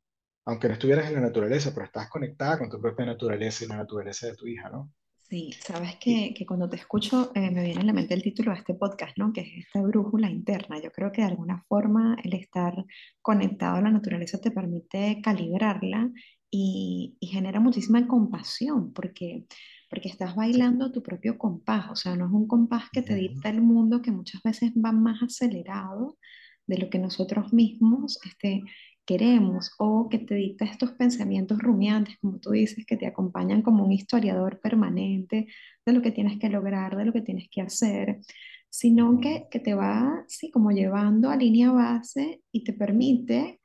[0.50, 3.78] aunque no estuvieras en la naturaleza, pero estás conectada con tu propia naturaleza y la
[3.78, 4.92] naturaleza de tu hija, ¿no?
[5.14, 8.52] Sí, sabes que, que cuando te escucho eh, me viene a la mente el título
[8.52, 9.32] de este podcast, ¿no?
[9.32, 10.82] Que es esta brújula interna.
[10.82, 12.74] Yo creo que de alguna forma el estar
[13.22, 16.10] conectado a la naturaleza te permite calibrarla
[16.52, 19.46] y, y genera muchísima compasión, porque,
[19.90, 23.50] porque estás bailando tu propio compás, o sea, no es un compás que te dicta
[23.50, 26.18] el mundo, que muchas veces va más acelerado
[26.68, 28.64] de lo que nosotros mismos este,
[29.06, 33.84] queremos o que te dicta estos pensamientos rumiantes, como tú dices, que te acompañan como
[33.84, 35.48] un historiador permanente
[35.84, 38.20] de lo que tienes que lograr, de lo que tienes que hacer,
[38.70, 43.59] sino que, que te va, sí, como llevando a línea base y te permite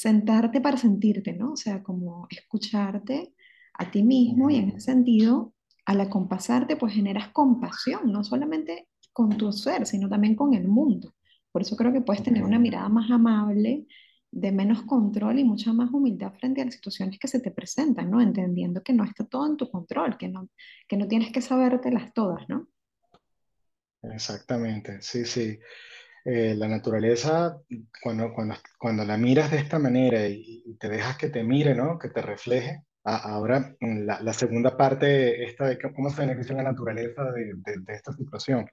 [0.00, 1.52] sentarte para sentirte, ¿no?
[1.52, 3.34] O sea, como escucharte
[3.74, 5.52] a ti mismo y en ese sentido,
[5.84, 11.14] al acompasarte, pues generas compasión, no solamente con tu ser, sino también con el mundo.
[11.52, 13.86] Por eso creo que puedes tener una mirada más amable
[14.30, 18.10] de menos control y mucha más humildad frente a las situaciones que se te presentan,
[18.10, 18.20] ¿no?
[18.20, 20.48] Entendiendo que no está todo en tu control, que no,
[20.88, 22.68] que no tienes que sabértelas todas, ¿no?
[24.02, 25.58] Exactamente, sí, sí.
[26.24, 27.58] Eh, la naturaleza,
[28.02, 31.74] cuando, cuando, cuando la miras de esta manera y, y te dejas que te mire,
[31.74, 31.98] ¿no?
[31.98, 36.54] Que te refleje, a- ahora, mm, la, la segunda parte, esta de cómo se beneficia
[36.56, 38.66] la naturaleza de, de- de esta situación.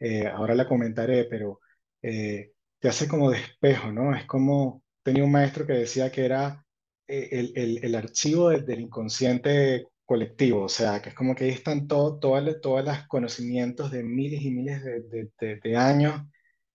[0.00, 1.60] Eh, ahora la comentaré, pero
[2.02, 4.14] eh, te hace como despejo, ¿no?
[4.16, 6.64] Es como, tenía un maestro que decía que era
[7.08, 11.44] eh, el, el- el archivo de- del inconsciente colectivo, o sea, que es como que
[11.44, 15.56] ahí están todo, todas las- todos los conocimientos de miles y miles de, de- de-
[15.62, 16.22] de años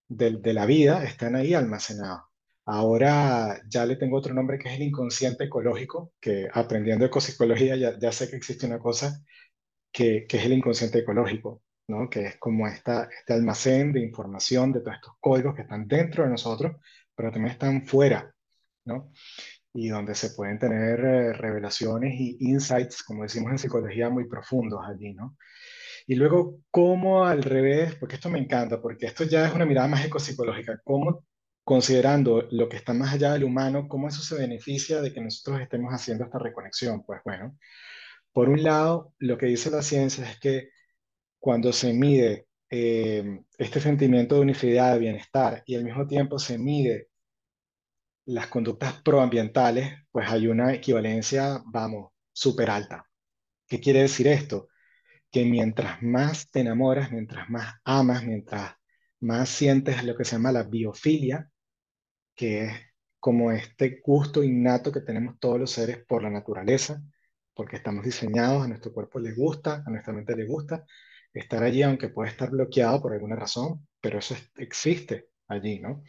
[0.07, 2.21] de, de la vida, están ahí almacenados.
[2.65, 8.11] Ahora ya le tengo otro nombre que es el inconsciente ecológico, que aprendiendo ecopsicología ya,
[8.11, 9.21] sé que existe una cosa
[9.91, 12.09] que, que es el inconsciente ecológico, ¿no?
[12.09, 16.23] Que es como esta, este almacén de información de todos estos códigos que están dentro
[16.23, 16.75] de nosotros,
[17.15, 18.33] pero también están fuera,
[18.85, 19.11] ¿no?
[19.73, 24.81] Y donde se pueden tener eh, revelaciones y insights, como decimos en psicología, muy profundos
[24.87, 25.37] allí, ¿no?
[26.07, 27.95] Y luego, ¿cómo al revés?
[27.95, 31.25] Porque esto me encanta, porque esto ya es una mirada más ecopsicológica, ¿cómo
[31.63, 35.61] considerando lo que está más allá del humano, cómo eso se beneficia de que nosotros
[35.61, 37.03] estemos haciendo esta reconexión?
[37.05, 37.57] Pues bueno,
[38.33, 40.69] por un lado, lo que dice la ciencia es que
[41.39, 46.57] cuando se mide eh, este sentimiento de unicidad, de bienestar, y al mismo tiempo se
[46.57, 47.09] mide
[48.25, 53.07] las conductas proambientales, pues hay una equivalencia, vamos, súper alta.
[53.67, 54.67] ¿Qué quiere decir esto?
[55.35, 58.75] Que mientras más te enamoras, mientras más amas, mientras
[59.19, 61.51] más sientes lo que se llama la biofilia,
[62.35, 62.73] que es
[63.19, 67.01] como este gusto innato que tenemos todos los seres por la naturaleza,
[67.55, 70.85] porque estamos diseñados, a nuestro cuerpo le gusta, a nuestra mente le gusta
[71.33, 76.03] estar allí, aunque puede estar bloqueado por alguna razón, pero eso es- existe allí, ¿no?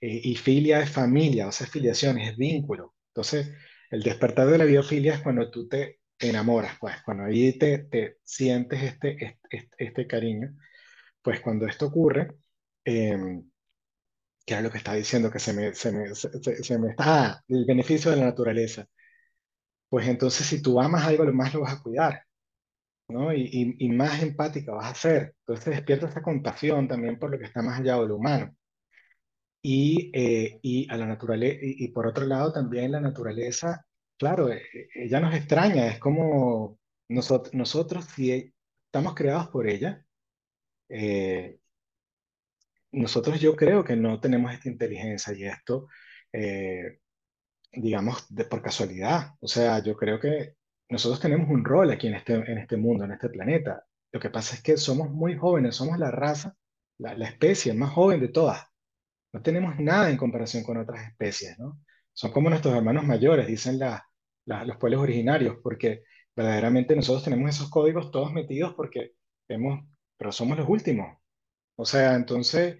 [0.00, 2.94] Eh, y filia es familia, o sea, es filiación, es vínculo.
[3.08, 3.52] Entonces,
[3.90, 8.18] el despertar de la biofilia es cuando tú te enamoras, pues, cuando ahí te, te
[8.24, 10.56] sientes este, este, este cariño,
[11.22, 12.36] pues cuando esto ocurre,
[12.84, 13.44] em,
[14.46, 16.30] que era lo que estaba diciendo, que se me, se me, se,
[16.64, 17.04] se- me está,
[17.34, 18.86] ah, el beneficio de la naturaleza.
[19.88, 22.22] Pues entonces si tú amas algo, lo más lo vas a cuidar,
[23.08, 23.32] ¿no?
[23.34, 25.36] Y, y, y más empática vas a ser.
[25.40, 28.54] Entonces despierta esta compasión también por lo que está más allá de lo humano.
[29.64, 33.86] Y, eh, y a la naturaleza, y por otro lado también la naturaleza,
[34.18, 38.52] claro, eh, eh, ella nos extraña, es como nosotros, nosotros si
[38.86, 40.04] estamos creados por ella,
[40.88, 41.58] eh,
[42.92, 45.88] nosotros yo creo que no tenemos esta inteligencia y esto,
[46.32, 46.98] eh,
[47.72, 49.34] digamos, de, por casualidad.
[49.40, 50.56] O sea, yo creo que
[50.90, 53.84] nosotros tenemos un rol aquí en este, en este mundo, en este planeta.
[54.12, 56.54] Lo que pasa es que somos muy jóvenes, somos la raza,
[56.98, 58.62] la, la especie más joven de todas.
[59.32, 61.80] No tenemos nada en comparación con otras especies, ¿no?
[62.14, 64.06] Son como nuestros hermanos mayores, dicen la-
[64.46, 66.04] la- los pueblos originarios, porque
[66.36, 69.12] verdaderamente nosotros tenemos esos códigos todos metidos porque
[69.48, 69.84] hemos,
[70.16, 71.18] pero somos los últimos.
[71.76, 72.78] O sea, entonces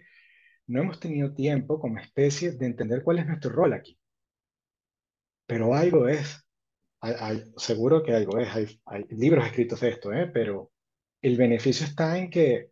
[0.69, 3.99] no hemos tenido tiempo como especie de entender cuál es nuestro rol aquí.
[5.47, 6.45] Pero algo es,
[7.57, 10.27] seguro que algo es, hay, hay libros escritos de esto, ¿eh?
[10.33, 10.73] Pero
[11.23, 12.71] el beneficio está en que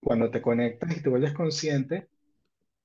[0.00, 2.08] cuando te conectas y te vuelves consciente,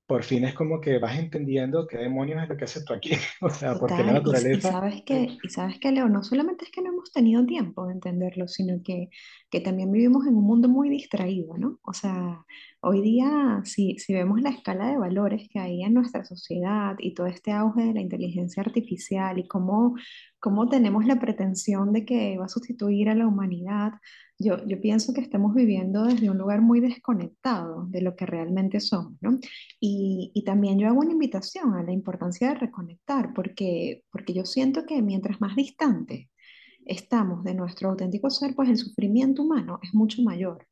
[0.07, 3.11] por fin es como que vas entendiendo qué demonios es lo que haces tú aquí.
[3.41, 4.71] O sea, porque la Total, y, y naturaleza...
[4.71, 7.93] sabes que, y sabes que, Leo, no solamente es que no hemos tenido tiempo de
[7.93, 9.09] entenderlo, sino que,
[9.51, 11.79] que también vivimos en un mundo muy distraído, ¿no?
[11.83, 12.45] O sea,
[12.81, 17.13] hoy día, si, si vemos la escala de valores que hay en nuestra sociedad y
[17.13, 19.95] todo este auge de la inteligencia artificial y cómo,
[20.39, 23.93] cómo tenemos la pretensión de que va a sustituir a la humanidad,
[24.39, 28.79] yo, yo pienso que estamos viviendo desde un lugar muy desconectado de lo que realmente
[28.79, 29.39] somos, ¿no?
[29.79, 34.45] Y, y también yo hago una invitación a la importancia de reconectar, porque, porque yo
[34.45, 36.29] siento que mientras más distante
[36.85, 40.67] estamos de nuestro auténtico ser, pues el sufrimiento humano es mucho mayor.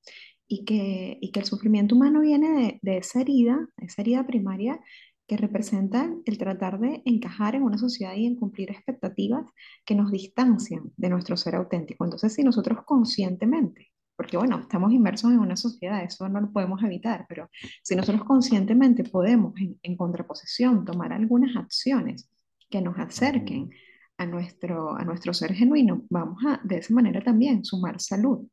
[0.47, 4.79] Y que, y que el sufrimiento humano viene de, de esa herida, esa herida primaria
[5.27, 9.45] que representa el tratar de encajar en una sociedad y en cumplir expectativas
[9.83, 12.03] que nos distancian de nuestro ser auténtico.
[12.03, 16.81] Entonces, si nosotros conscientemente, porque bueno, estamos inmersos en una sociedad, eso no lo podemos
[16.83, 17.49] evitar, pero
[17.83, 22.29] si nosotros conscientemente podemos, en, en contraposición, tomar algunas acciones
[22.69, 23.71] que nos acerquen
[24.17, 28.47] a nuestro, a nuestro ser genuino, vamos a de esa manera también sumar salud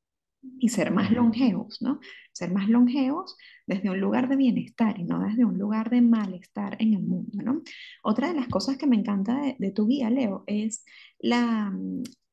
[0.58, 2.00] y ser más longevos, ¿no?
[2.32, 6.76] Ser más longevos desde un lugar de bienestar y no desde un lugar de malestar
[6.80, 7.62] en el mundo, ¿no?
[8.02, 10.84] Otra de las cosas que me encanta de, de tu guía, Leo, es
[11.20, 11.72] la,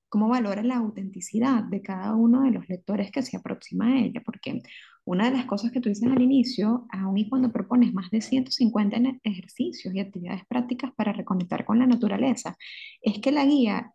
[0.09, 4.21] cómo valora la autenticidad de cada uno de los lectores que se aproxima a ella,
[4.25, 4.61] porque
[5.05, 8.21] una de las cosas que tú dices al inicio, aun y cuando propones más de
[8.21, 12.57] 150 en- ejercicios y actividades prácticas para reconectar con la naturaleza,
[13.01, 13.93] es que la guía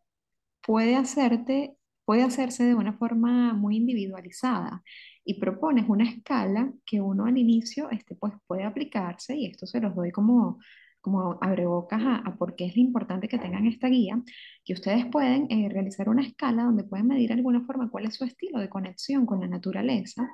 [0.66, 4.82] puede hacerte, puede hacerse de una forma muy individualizada
[5.24, 9.80] y propones una escala que uno al inicio este, pues, puede aplicarse y esto se
[9.80, 10.58] los doy como,
[11.00, 14.22] como abrebocas a, a por qué es importante que tengan esta guía,
[14.64, 18.14] que ustedes pueden eh, realizar una escala donde pueden medir de alguna forma cuál es
[18.14, 20.28] su estilo de conexión con la naturaleza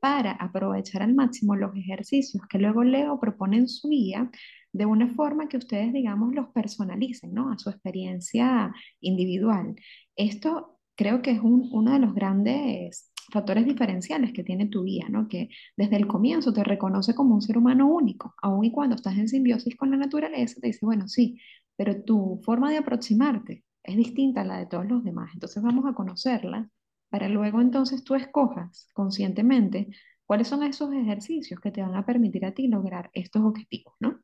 [0.00, 4.30] para aprovechar al máximo los ejercicios que luego Leo propone en su guía
[4.72, 7.52] de una forma que ustedes, digamos, los personalicen, ¿no?
[7.52, 9.76] A su experiencia individual.
[10.16, 15.06] Esto creo que es un- uno de los grandes factores diferenciales que tiene tu guía,
[15.08, 15.28] ¿no?
[15.28, 19.16] Que desde el comienzo te reconoce como un ser humano único, aun y cuando estás
[19.16, 21.38] en simbiosis con la naturaleza, te dice, bueno, sí,
[21.76, 25.30] pero tu forma de aproximarte es distinta a la de todos los demás.
[25.34, 26.68] Entonces vamos a conocerla
[27.10, 29.88] para luego entonces tú escojas conscientemente
[30.26, 34.08] cuáles son esos ejercicios que te van a permitir a ti lograr estos objetivos, ¿no?
[34.10, 34.22] Un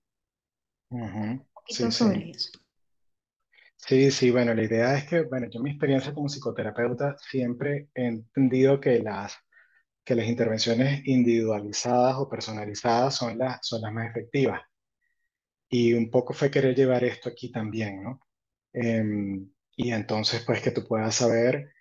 [0.90, 1.40] Ujú.
[1.54, 2.30] poquito Sí, sobre sí.
[2.30, 2.50] eso.
[3.78, 7.88] Sí, sí, bueno, la idea es que, bueno, yo en mi experiencia como psicoterapeuta siempre
[7.94, 9.34] he entendido que las,
[10.04, 14.62] que las intervenciones individualizadas o personalizadas son las, son las más efectivas.
[15.68, 18.20] Y un poco fue querer llevar esto aquí también, ¿no?
[18.72, 21.72] Em, y entonces, pues que tú puedas saber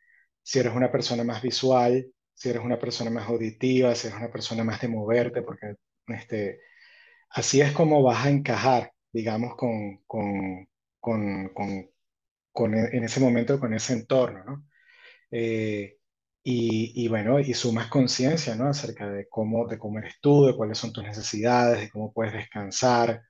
[0.43, 4.31] si eres una persona más visual, si eres una persona más auditiva, si eres una
[4.31, 5.75] persona más de moverte, porque
[6.07, 6.59] este,
[7.31, 10.67] así es como vas a encajar, digamos, con, con,
[10.99, 11.89] con, con,
[12.51, 14.65] con e- en ese momento, con ese entorno, ¿no?
[15.31, 15.97] Eh,
[16.43, 18.67] y, y bueno, y sumas conciencia, ¿no?
[18.69, 22.33] Acerca de cómo, de cómo eres tú, de cuáles son tus necesidades, de cómo puedes
[22.33, 23.23] descansar,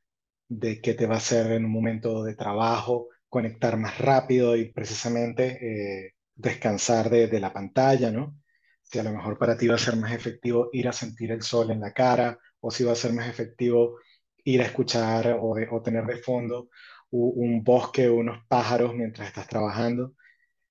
[0.47, 4.71] de qué te va a hacer en un momento de trabajo, conectar más rápido y
[4.71, 8.39] precisamente eh, descansar de, la pantalla, ¿no?
[8.83, 11.41] Si a lo mejor para ti va a ser más efectivo ir a sentir el
[11.41, 13.97] sol en la cara, o si va a ser más efectivo
[14.45, 16.69] ir a escuchar o, de- o tener de fondo
[17.11, 20.13] un bosque unos pájaros mientras estás trabajando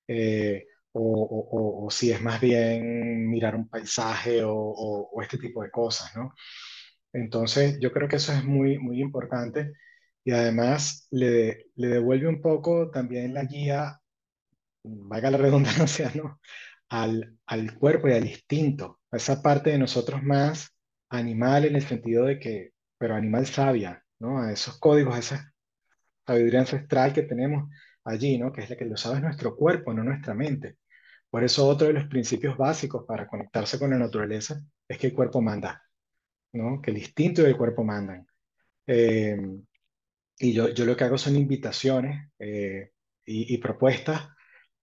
[0.07, 6.15] eh, o, o- si es más bien mirar un paisaje o, este tipo de cosas,
[6.15, 6.33] ¿no?
[7.13, 9.73] Entonces, yo creo que eso es muy, muy importante
[10.23, 13.99] y además le, le devuelve un poco también la guía,
[14.83, 16.39] valga la redundancia, ¿no?
[16.89, 20.69] Al, al cuerpo y al instinto, a esa parte de nosotros más
[21.09, 24.41] animal en el sentido de que, pero animal sabia, ¿no?
[24.41, 25.53] A esos códigos, a esa
[26.27, 27.69] sabiduría ancestral que tenemos
[28.03, 28.51] allí, ¿no?
[28.51, 30.77] Que es la que lo sabe es nuestro cuerpo, no nuestra mente.
[31.29, 35.13] Por eso otro de los principios básicos para conectarse con la naturaleza es que el
[35.13, 35.83] cuerpo manda,
[36.53, 36.81] ¿no?
[36.81, 38.27] Que el instinto y el cuerpo mandan.
[38.87, 39.37] Eh,
[40.39, 42.91] y yo, yo lo que hago son invitaciones eh,
[43.25, 44.29] y, y propuestas,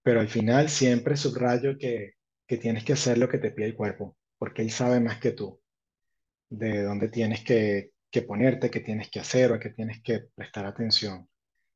[0.03, 2.15] pero al final siempre subrayo que,
[2.47, 5.33] que tienes que hacer lo que te pide el cuerpo, porque él sabe más que
[5.33, 5.61] tú
[6.49, 10.21] de dónde tienes que, que ponerte, qué tienes que hacer o a qué tienes que
[10.35, 11.29] prestar atención.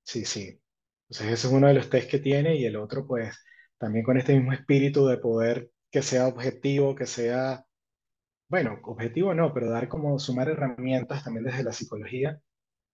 [0.08, 0.60] Sí, sí.
[1.08, 3.34] Entonces ese es uno de los test que tiene y el otro pues
[3.78, 7.64] también con este mismo espíritu de poder que sea objetivo, que sea,
[8.48, 12.40] bueno, objetivo no, pero dar como sumar herramientas también desde la psicología.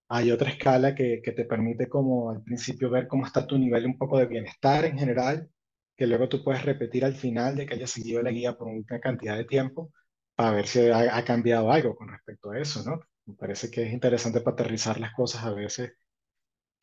[0.08, 3.86] Hay otra escala que, que te permite como al principio ver cómo está tu nivel
[3.86, 5.50] un poco de bienestar en general,
[5.96, 9.00] que luego tú puedes repetir al final de que hayas seguido la guía por una
[9.00, 9.92] cantidad de tiempo
[10.36, 13.00] para ver si ha, ha cambiado algo con respecto a eso, ¿no?
[13.26, 15.92] Me parece que es interesante para aterrizar las cosas a veces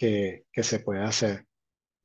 [0.01, 1.45] que, que se puede hacer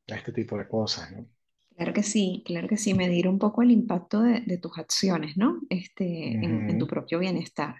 [0.07, 1.29] este tipo de cosas, ¿no?
[1.77, 5.37] Claro que sí, claro que sí, medir un poco el impacto de, de tus acciones,
[5.37, 5.61] ¿no?
[5.69, 7.77] Este, en, en tu propio bienestar.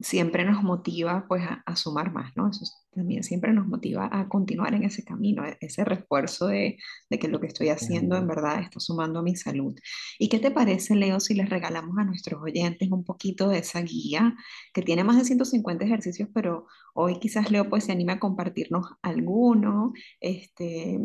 [0.00, 2.50] Siempre nos motiva pues a, a sumar más, ¿no?
[2.50, 6.78] Eso es- también siempre nos motiva a continuar en ese camino, e- ese refuerzo de,
[7.10, 9.74] de que lo que estoy haciendo en verdad está sumando a mi salud.
[10.18, 13.80] ¿Y qué te parece, Leo, si les regalamos a nuestros oyentes un poquito de esa
[13.82, 14.34] guía
[14.72, 18.86] que tiene más de 150 ejercicios, pero hoy quizás Leo pues se anime a compartirnos
[19.02, 20.98] alguno, este,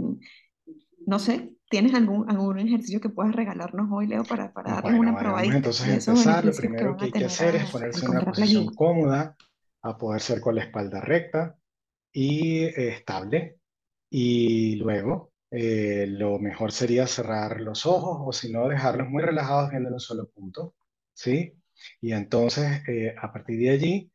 [1.06, 5.00] no sé, ¿tienes algún, algún ejercicio que puedas regalarnos hoy, Leo, para, para darles Bueno,
[5.00, 6.46] una vamos probadita entonces empezar.
[6.46, 9.36] Lo primero que hay que hacer es ponerse en una posición cómoda,
[9.84, 11.58] a poder ser con la espalda recta
[12.12, 13.60] y eh, estable.
[14.10, 19.70] Y luego, eh, lo mejor sería cerrar los ojos o si no, dejarlos muy relajados
[19.72, 20.76] viendo en un solo punto,
[21.14, 21.54] ¿sí?
[22.02, 24.12] Y entonces, eh, a partir de allí,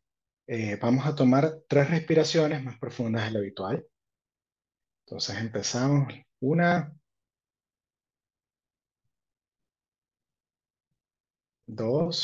[0.80, 3.84] vamos a tomar tres respiraciones más profundas de lo habitual.
[5.04, 6.12] Entonces empezamos.
[6.40, 6.70] Una,
[11.68, 12.16] dos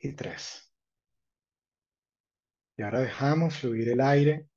[0.00, 0.72] y tres.
[2.78, 4.48] Y ahora dejamos fluir el aire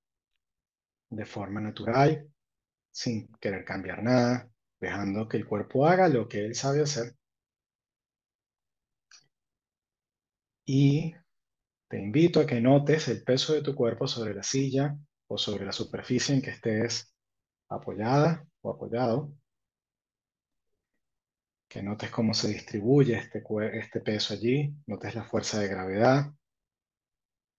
[1.12, 2.28] de forma natural,
[2.92, 7.16] sin querer cambiar nada, dejando que el cuerpo haga lo que él sabe hacer.
[10.66, 11.14] Y
[11.90, 14.98] Te invito a que notes el peso de tu cuerpo sobre la silla
[15.32, 17.16] o sobre la superficie en que estés
[17.70, 19.34] apoyada o apoyado,
[21.70, 23.42] que notes cómo se distribuye este,
[23.74, 26.34] este peso allí, notes la fuerza de gravedad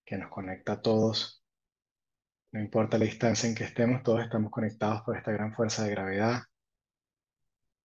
[0.04, 1.42] que nos conecta a todos.
[2.50, 5.92] No importa la distancia en que estemos, todos estamos conectados por esta gran fuerza de
[5.92, 6.42] gravedad,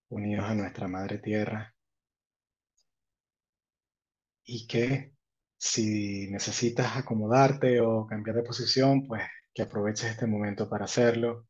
[0.10, 1.74] unidos a nuestra Madre Tierra.
[4.44, 5.14] Y que
[5.58, 9.24] si necesitas acomodarte o cambiar de posición, pues
[9.58, 11.48] que aproveches este momento para hacerlo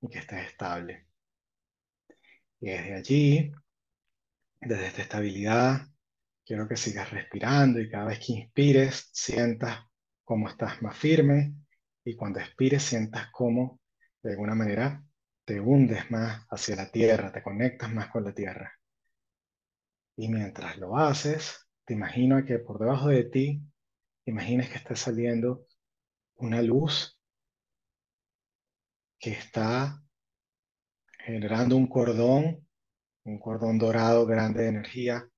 [0.00, 1.08] y que estés estable.
[2.58, 3.52] Y desde allí,
[4.62, 5.86] desde esta estabilidad,
[6.42, 9.78] quiero que sigas respirando y cada vez que inspires, sientas
[10.24, 11.54] cómo estás más firme
[12.02, 13.78] y cuando expires, sientas cómo
[14.22, 15.04] de alguna manera
[15.44, 18.72] te hundes más hacia la tierra, te conectas más con la tierra.
[20.16, 23.62] Y mientras lo haces, te imagino que por debajo de ti,
[24.24, 25.66] imagines que está saliendo
[26.36, 27.19] una luz
[29.20, 30.02] que está
[31.18, 32.66] generando un cordón,
[33.24, 35.28] un cordón dorado grande de energía,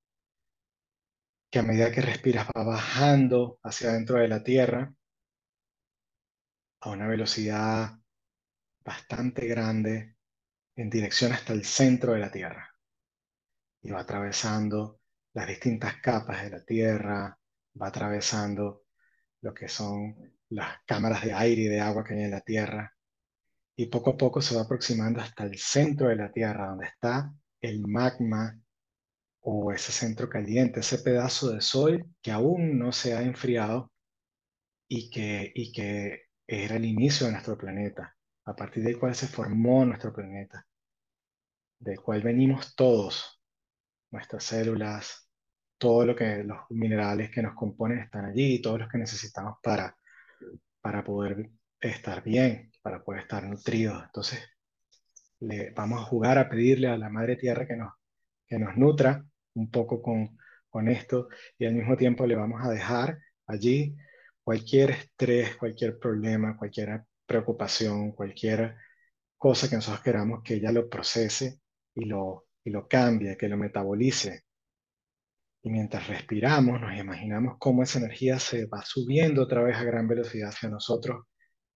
[1.50, 4.94] que a medida que respiras va bajando hacia adentro de la Tierra
[6.80, 7.98] a una velocidad
[8.84, 10.16] bastante grande
[10.76, 12.74] en dirección hasta el centro de la Tierra.
[13.82, 15.00] Y va atravesando
[15.34, 17.38] las distintas capas de la Tierra,
[17.80, 18.84] va atravesando
[19.40, 22.94] lo que son las cámaras de aire y de agua que hay en la Tierra,
[23.76, 27.32] y poco a poco se va aproximando hasta el centro de la Tierra, donde está
[27.60, 28.58] el magma
[29.40, 33.90] o ese centro caliente, ese pedazo de sol que aún no se ha enfriado
[34.88, 38.14] y que, y que era el inicio de nuestro planeta,
[38.44, 40.66] a partir del cual se formó nuestro planeta,
[41.78, 43.40] del cual venimos todos,
[44.10, 45.28] nuestras células,
[45.78, 49.96] todo lo que los minerales que nos componen están allí, todos los que necesitamos para,
[50.80, 51.50] para poder
[51.80, 54.02] estar bien, para poder estar nutridos.
[54.04, 54.40] Entonces,
[55.40, 57.92] le vamos a jugar a pedirle a la Madre Tierra que nos,
[58.46, 59.24] que nos nutra
[59.54, 60.36] un poco con,
[60.68, 61.28] con esto
[61.58, 63.96] y al mismo tiempo le vamos a dejar allí
[64.42, 68.76] cualquier estrés, cualquier problema, cualquier preocupación, cualquier
[69.36, 71.60] cosa que nosotros queramos que ella lo procese
[71.94, 74.44] y lo, y lo cambie, que lo metabolice.
[75.62, 80.08] Y mientras respiramos, nos imaginamos cómo esa energía se va subiendo otra vez a gran
[80.08, 81.26] velocidad hacia nosotros,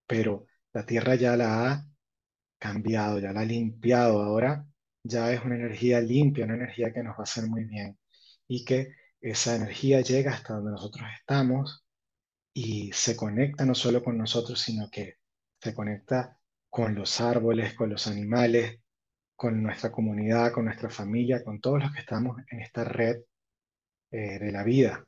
[0.06, 0.46] pero
[0.76, 1.86] la Tierra ya la ha
[2.58, 4.20] cambiado, ya la ha limpiado.
[4.22, 4.66] Ahora
[5.02, 7.98] ya es una energía limpia, una energía que nos va a hacer muy bien.
[8.46, 11.82] Y que esa energía llega hasta donde nosotros estamos
[12.52, 15.14] y se conecta no solo con nosotros, sino que
[15.62, 18.78] se conecta con los árboles, con los animales,
[19.34, 23.22] con nuestra comunidad, con nuestra familia, con todos los que estamos en esta red
[24.10, 25.06] eh, de la vida,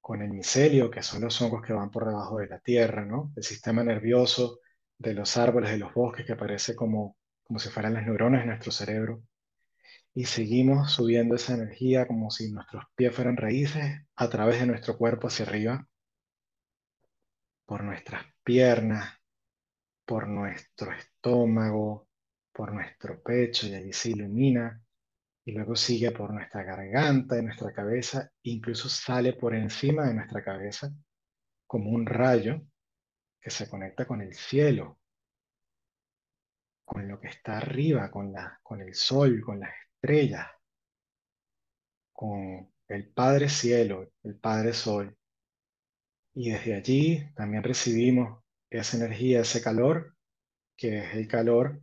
[0.00, 3.32] con el micelio, que son los hongos que van por debajo de la tierra, ¿no?
[3.36, 4.60] El sistema nervioso
[5.00, 8.48] de los árboles, de los bosques, que parece como, como si fueran las neuronas de
[8.48, 9.22] nuestro cerebro.
[10.12, 14.98] Y seguimos subiendo esa energía como si nuestros pies fueran raíces a través de nuestro
[14.98, 15.88] cuerpo hacia arriba,
[17.64, 19.16] por nuestras piernas,
[20.04, 22.08] por nuestro estómago,
[22.52, 24.82] por nuestro pecho, y allí se ilumina
[25.46, 30.44] y luego sigue por nuestra garganta y nuestra cabeza, incluso sale por encima de nuestra
[30.44, 30.92] cabeza
[31.66, 32.60] como un rayo
[33.40, 34.98] que se conecta con el cielo,
[36.84, 40.46] con lo que está arriba, con, la, con el sol, con las estrellas,
[42.12, 45.16] con el Padre Cielo, el Padre Sol.
[46.34, 50.16] Y desde allí también recibimos esa energía, ese calor,
[50.76, 51.80] que es el calor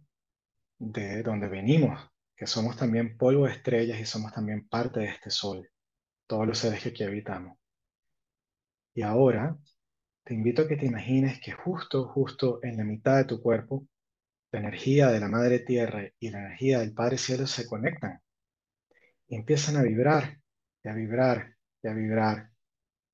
[0.77, 1.99] de donde venimos,
[2.35, 5.69] que somos también polvo de estrellas y somos también parte de este sol,
[6.27, 7.57] todos los seres que aquí habitamos.
[8.93, 9.57] Y ahora
[10.27, 13.87] te invito a que te imagines que justo, justo en la mitad de tu cuerpo,
[14.51, 18.19] la energía de la Madre Tierra y la energía del Padre Cielo se conectan
[19.29, 20.37] y empiezan a vibrar,
[20.83, 22.49] y a vibrar, y a vibrar,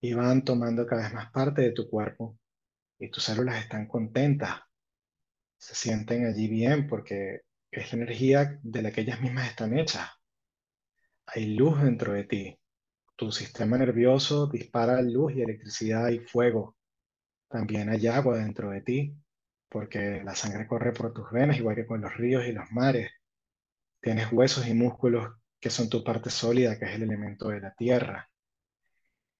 [0.02, 2.40] y van tomando cada vez más parte de tu cuerpo,
[2.98, 4.62] y tus células están contentas,
[5.56, 10.10] se sienten allí bien porque es la energía de la que ellas mismas están hechas.
[11.28, 12.60] Hay luz dentro de ti.
[13.16, 16.76] Tu sistema nervioso dispara luz y electricidad y fuego.
[17.54, 19.16] También hay agua dentro de ti,
[19.70, 23.12] porque la sangre corre por tus venas, igual que con los ríos y los mares.
[24.02, 27.76] Tienes huesos y músculos que son tu parte sólida, que es el elemento de la
[27.76, 28.28] tierra.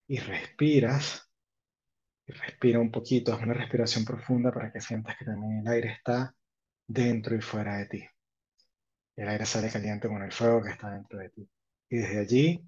[0.08, 1.28] Y respiras,
[2.28, 5.94] y respira un poquito, es una respiración profunda para que sientas que también el aire
[5.94, 6.36] está
[6.86, 8.08] dentro y fuera de ti
[9.16, 11.50] el aire sale caliente con el fuego que está dentro de ti.
[11.90, 12.66] Y desde allí,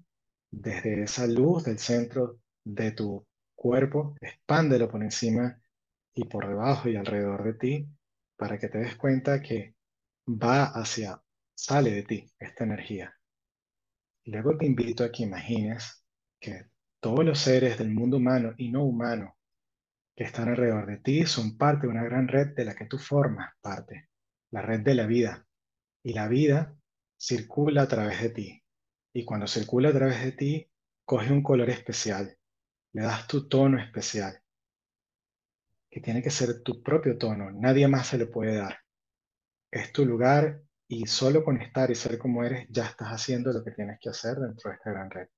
[0.50, 3.26] desde esa luz del centro de tu
[3.56, 5.60] cuerpo, expándelo por encima
[6.14, 7.88] y por debajo y alrededor de ti
[8.36, 9.74] para que te des cuenta que
[10.28, 11.20] va hacia,
[11.54, 13.14] sale de ti esta energía.
[14.24, 16.04] Y luego te invito a que imagines
[16.38, 16.66] que
[17.00, 19.36] todos los seres del mundo humano y no humano
[20.16, 22.98] que están alrededor de ti son parte de una gran red de la que tú
[22.98, 24.08] formas parte,
[24.50, 25.46] la red de la vida.
[26.02, 26.74] Y la vida
[27.18, 28.62] circula a través de ti.
[29.12, 30.70] Y cuando circula a través de ti,
[31.04, 32.35] coge un color especial,
[32.96, 34.42] le das tu tono especial,
[35.90, 38.78] que tiene que ser tu propio tono, nadie más se le puede dar.
[39.70, 43.62] Es tu lugar y solo con estar y ser como eres ya estás haciendo lo
[43.62, 45.28] que tienes que hacer dentro de esta gran red.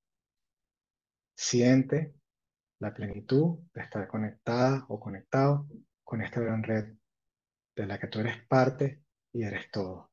[1.35, 2.13] Siente
[2.79, 5.67] la plenitud de estar conectada o conectado
[6.05, 6.95] con esta gran red
[7.75, 9.03] de la que tú eres parte
[9.33, 10.09] y eres todo.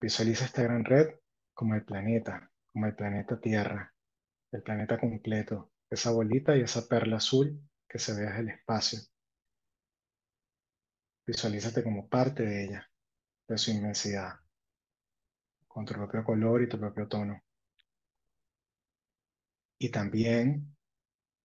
[0.00, 1.16] Visualiza esta gran red
[1.52, 3.92] como el planeta, como el planeta Tierra,
[4.52, 9.00] el planeta completo, esa bolita y esa perla azul que se ve desde el espacio.
[11.26, 12.90] Visualízate como parte de ella,
[13.48, 14.38] de su inmensidad,
[15.66, 17.42] con tu propio color y tu propio tono.
[19.78, 20.76] Y también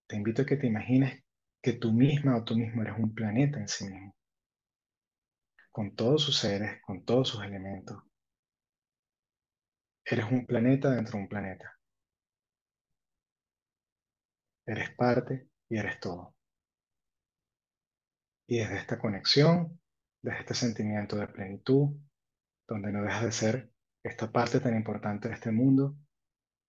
[0.08, 1.24] te invito a que te imagines
[1.62, 4.16] que tú misma o tú mismo eres un planeta en sí mismo,
[5.72, 8.04] con todos sus seres, con todos sus elementos.
[10.06, 11.75] Eres un planeta dentro de un planeta.
[14.66, 16.36] Eres parte y eres todo.
[18.48, 19.80] Y desde esta conexión,
[20.22, 21.98] desde este sentimiento de plenitud,
[22.68, 23.72] donde no dejas de ser
[24.04, 25.96] esta parte tan importante de este mundo,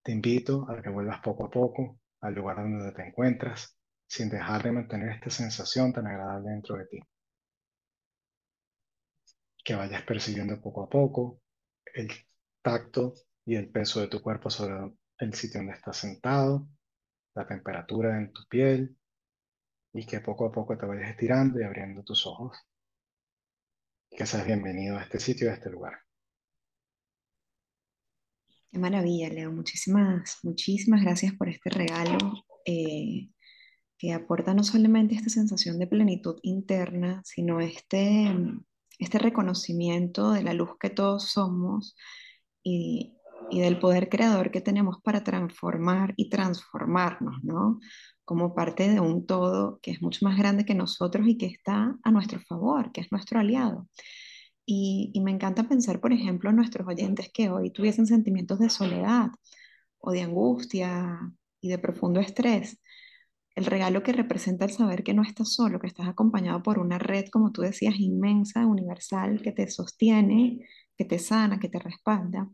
[0.03, 4.63] te invito a que vuelvas poco a poco al lugar donde te encuentras, sin dejar
[4.63, 7.01] de mantener esta sensación tan agradable dentro de ti.
[9.65, 11.41] Que vayas percibiendo poco a poco
[11.93, 12.09] el
[12.63, 16.69] tacto y el peso de tu cuerpo sobre el sitio donde estás sentado,
[17.37, 18.97] la temperatura en tu piel
[19.93, 22.57] y que poco a poco te vayas estirando y abriendo tus ojos.
[24.11, 25.93] Que seas bienvenido a este sitio, a este lugar.
[28.73, 29.53] Qué maravilla, Leo.
[29.53, 32.19] Muchísimas, muchísimas gracias por este regalo
[32.65, 33.29] eh,
[33.99, 38.35] que aporta no solamente esta sensación de plenitud interna, sino este,
[38.99, 41.97] este reconocimiento de la luz que todos somos
[42.63, 43.16] y,
[43.51, 47.81] y del poder creador que tenemos para transformar y transformarnos, ¿no?
[48.25, 51.97] Como parte de un todo que es mucho más grande que nosotros y que está
[52.03, 53.89] a nuestro favor, que es nuestro aliado.
[54.65, 59.31] Y, me encanta pensar, por ejemplo, en nuestros oyentes que hoy tuviesen sentimientos de soledad
[59.99, 61.21] o de angustia
[61.61, 62.81] y de profundo estrés.
[63.55, 66.99] El regalo que representa el saber que no estás solo, que estás acompañado por una
[66.99, 70.67] red, como tú decías, inmensa, universal, que te sostiene,
[70.97, 72.51] que te sana, que te respalda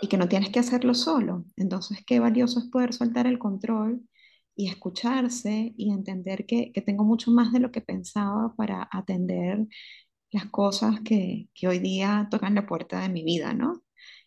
[0.00, 1.44] y que no tienes que hacerlo solo.
[1.56, 4.02] Entonces, qué valioso es poder soltar el control
[4.56, 9.66] y escucharse y entender que, que tengo mucho más de lo que pensaba para atender
[10.30, 13.82] las cosas que, que hoy día tocan la puerta de mi vida, ¿no?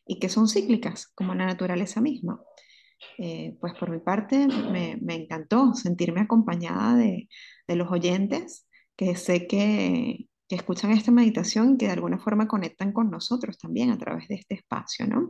[0.05, 2.41] Y que son cíclicas, como la naturaleza misma.
[3.17, 7.30] Eh, pues por mi parte me, me encantó sentirme acompañada de,
[7.67, 12.47] de, los oyentes que sé que, que, escuchan esta meditación y que de alguna forma
[12.47, 15.30] conectan con nosotros también a través de este espacio, ¿no?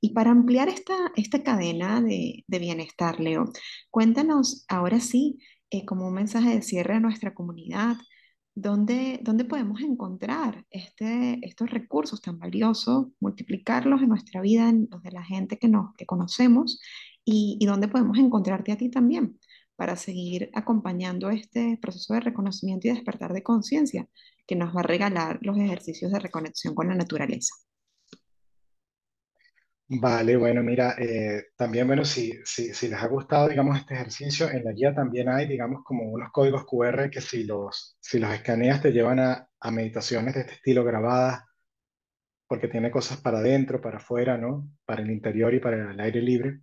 [0.00, 3.44] Y para ampliar esta, esta cadena de, bienestar, Leo,
[3.90, 5.38] cuéntanos ahora sí,
[5.70, 7.96] eh, como un mensaje de cierre a nuestra comunidad,
[8.56, 15.02] ¿Dónde, ¿Dónde, podemos encontrar este, estos recursos tan valiosos, multiplicarlos en nuestra vida, en los
[15.02, 16.78] de la gente que, nos, que conocemos,
[17.24, 19.40] y, y dónde podemos encontrarte a ti también
[19.76, 24.06] para seguir acompañando este proceso de reconocimiento y despertar de conciencia
[24.46, 27.54] que nos va a regalar los ejercicios de reconexión con la naturaleza?
[29.86, 34.50] Vale, bueno, mira, eh, también, bueno, si, si, si les ha gustado, digamos, este ejercicio,
[34.50, 38.32] en la guía también hay, digamos, como unos códigos QR que si los, si los
[38.32, 41.44] escaneas te llevan a, a meditaciones de este estilo grabadas,
[42.46, 44.68] porque tiene cosas para adentro, para afuera, ¿no?
[44.86, 46.60] Para el interior y para el aire libre.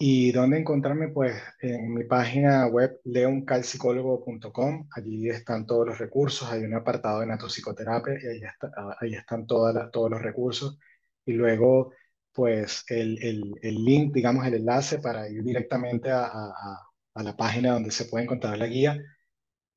[0.00, 1.08] ¿Y dónde encontrarme?
[1.08, 7.26] Pues en mi página web leoncalpsicólogo.com, allí están todos los recursos, hay un apartado de
[7.26, 8.70] natopsicoterapia y ahí, está,
[9.00, 10.78] ahí están todas todos los recursos.
[11.24, 11.92] Y luego
[12.32, 13.18] pues el,
[13.62, 18.24] el, link, digamos, el enlace para ir directamente a, a, la página donde se puede
[18.24, 18.96] encontrar la guía,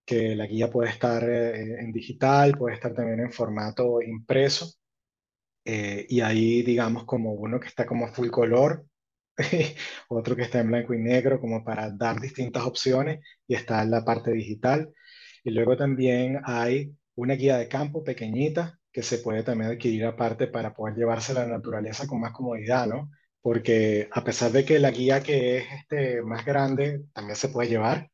[0.06, 4.76] que la guía puede estar eh, en digital, puede estar también en formato impreso,
[5.66, 8.86] eh, y ahí, digamos, como uno que está como full color,
[10.10, 13.92] otro que está en blanco y negro, como para dar distintas opciones, y está en
[13.92, 14.94] la parte digital.
[15.44, 20.48] Y luego también hay una guía de campo pequeñita que se puede también adquirir aparte
[20.48, 23.10] para poder llevarse a la naturaleza con más comodidad, ¿no?
[23.42, 27.70] Porque a pesar de que la guía que es este, más grande también se puede
[27.70, 28.12] llevar,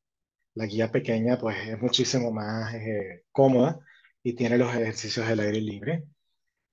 [0.55, 3.79] la guía pequeña pues es muchísimo más eh, cómoda
[4.23, 6.03] y tiene los ejercicios del aire libre.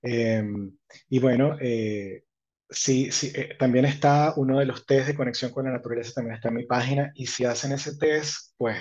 [0.01, 0.77] Em,
[1.09, 2.24] y bueno, eh,
[2.69, 6.35] sí, sí eh, también está uno de los test de conexión con la naturaleza, también
[6.35, 8.77] está en mi página, y si hacen ese test, pues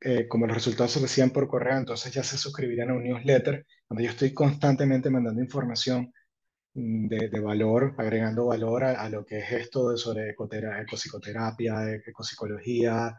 [0.00, 3.66] eh, como los resultados se reciben por correo, entonces ya se suscribirían a un newsletter
[3.88, 6.12] donde yo estoy constantemente mandando información
[6.74, 13.16] mm, de, de valor, agregando valor a, lo que es esto de sobre ecopsicoterapia, ecopsicología,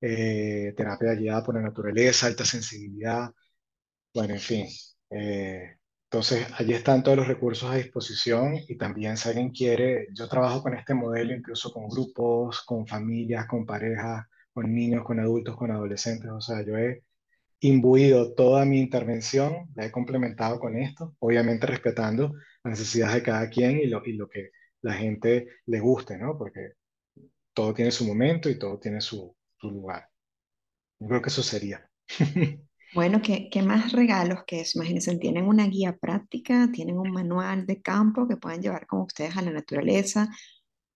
[0.00, 3.30] eh, terapia guiada por la naturaleza, alta sensibilidad,
[4.14, 4.66] bueno, en fin.
[6.10, 10.62] Entonces, allí están todos los recursos a disposición y también si alguien quiere, yo trabajo
[10.62, 15.70] con este modelo incluso con grupos, con familias, con parejas, con niños, con adultos, con
[15.70, 16.30] adolescentes.
[16.30, 17.04] O sea, yo he
[17.60, 22.34] imbuido toda mi intervención, la he complementado con esto, obviamente respetando
[22.64, 24.50] las necesidades de cada quien y lo, y lo que
[24.82, 26.38] la gente le guste, ¿no?
[26.38, 26.72] Porque
[27.54, 30.08] todo tiene su momento y todo tiene su, su lugar.
[31.00, 31.90] Yo creo que eso sería.
[32.94, 34.78] Bueno, ¿qué, qué más regalos que eso?
[34.78, 39.36] Imagínense, tienen una guía práctica, tienen un manual de campo que pueden llevar con ustedes
[39.36, 40.28] a la naturaleza,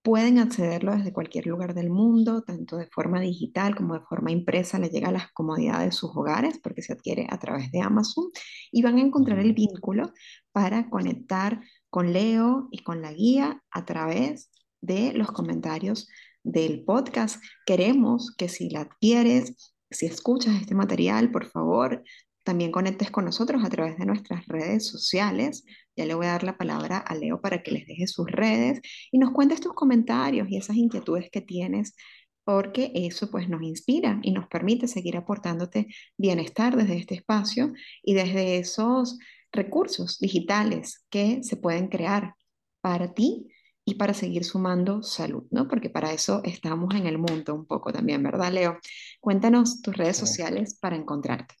[0.03, 4.77] pueden accederlo desde cualquier lugar del mundo, tanto de forma digital como de forma impresa,
[4.77, 8.25] le llega a las comodidades de sus hogares porque se adquiere a través de Amazon
[8.71, 10.11] y van a encontrar el vínculo
[10.51, 16.09] para conectar con Leo y con la guía a través de los comentarios
[16.43, 17.41] del podcast.
[17.65, 22.03] Queremos que si la adquieres, si escuchas este material, por favor,
[22.43, 25.63] también conectes con nosotros a través de nuestras redes sociales.
[25.95, 28.81] Ya le voy a dar la palabra a Leo para que les deje sus redes
[29.11, 31.95] y nos cuentes tus comentarios y esas inquietudes que tienes,
[32.43, 35.87] porque eso pues nos inspira y nos permite seguir aportándote
[36.17, 37.73] bienestar desde este espacio
[38.03, 39.17] y desde esos
[39.51, 42.35] recursos digitales que se pueden crear
[42.81, 43.47] para ti
[43.85, 45.67] y para seguir sumando salud, ¿no?
[45.67, 48.79] Porque para eso estamos en el mundo un poco también, ¿verdad, Leo?
[49.19, 51.55] Cuéntanos tus redes sociales para encontrarte.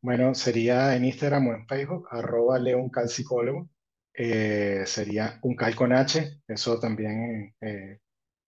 [0.00, 3.68] Bueno, sería en Instagram o en Facebook, arroba leoncalpsicólogo.
[4.14, 7.98] Eh, sería un cal con H, eso también eh,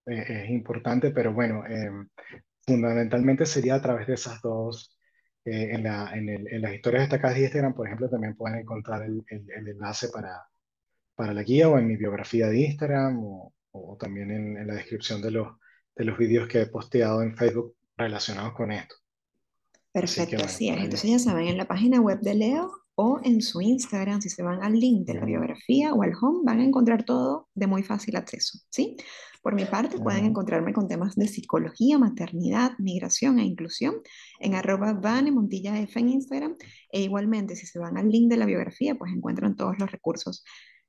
[0.07, 1.62] eh, es importante, pero bueno,
[2.66, 4.94] fundamentalmente sería a través de esas dos.
[5.44, 9.03] en, la, en, el, en, las historias destacadas de Instagram, por ejemplo, también pueden encontrar
[9.03, 10.42] el, el, el enlace para,
[11.18, 14.74] para la guía o en mi biografía de Instagram o, o también en, en, la
[14.74, 15.48] descripción de los,
[15.96, 18.94] de los vídeos que he posteado en Facebook relacionados con esto.
[19.90, 20.76] Perfecto, así, bueno, así es.
[20.76, 24.44] Entonces ya saben, en la página web de Leo o en su Instagram, si se
[24.44, 27.82] van al link de la biografía o al home, van a encontrar todo de muy
[27.82, 28.96] fácil acceso, ¿sí?
[29.42, 33.96] Por mi parte, pueden encontrarme con temas de psicología, maternidad, migración e inclusión
[34.38, 36.56] en arroba Vane Montilla F en Instagram.
[36.92, 40.44] E igualmente, si se van al link de la biografía, pues encuentran todos los recursos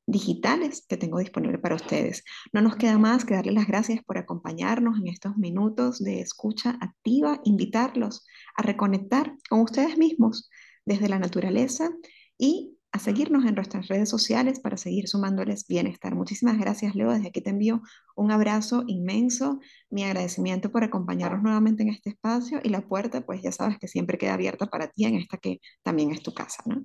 [0.09, 2.23] digitales que tengo disponible para ustedes.
[2.51, 6.77] No nos queda más que darles las gracias por acompañarnos en estos minutos de escucha
[6.81, 10.49] activa, invitarlos a reconectar con ustedes mismos
[10.85, 11.91] desde la naturaleza
[12.37, 16.15] y a seguirnos en nuestras redes sociales para seguir sumándoles bienestar.
[16.15, 17.11] Muchísimas gracias, Leo.
[17.11, 17.83] Desde aquí te envío
[18.15, 19.59] un abrazo inmenso,
[19.91, 23.87] mi agradecimiento por acompañarnos nuevamente en este espacio y la puerta, pues ya sabes que
[23.87, 26.83] siempre queda abierta para ti en esta que también es tu casa, ¿no?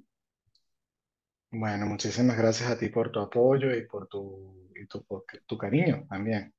[1.54, 5.04] Bueno, muchísimas gracias a ti por tu apoyo y por tu, y tu,
[5.46, 6.52] tu cariño también.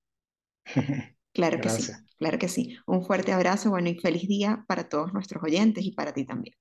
[1.33, 1.83] Claro que sí,
[2.17, 2.77] claro que sí.
[2.87, 6.55] Un fuerte abrazo, bueno, y feliz día para todos nuestros oyentes y para ti también.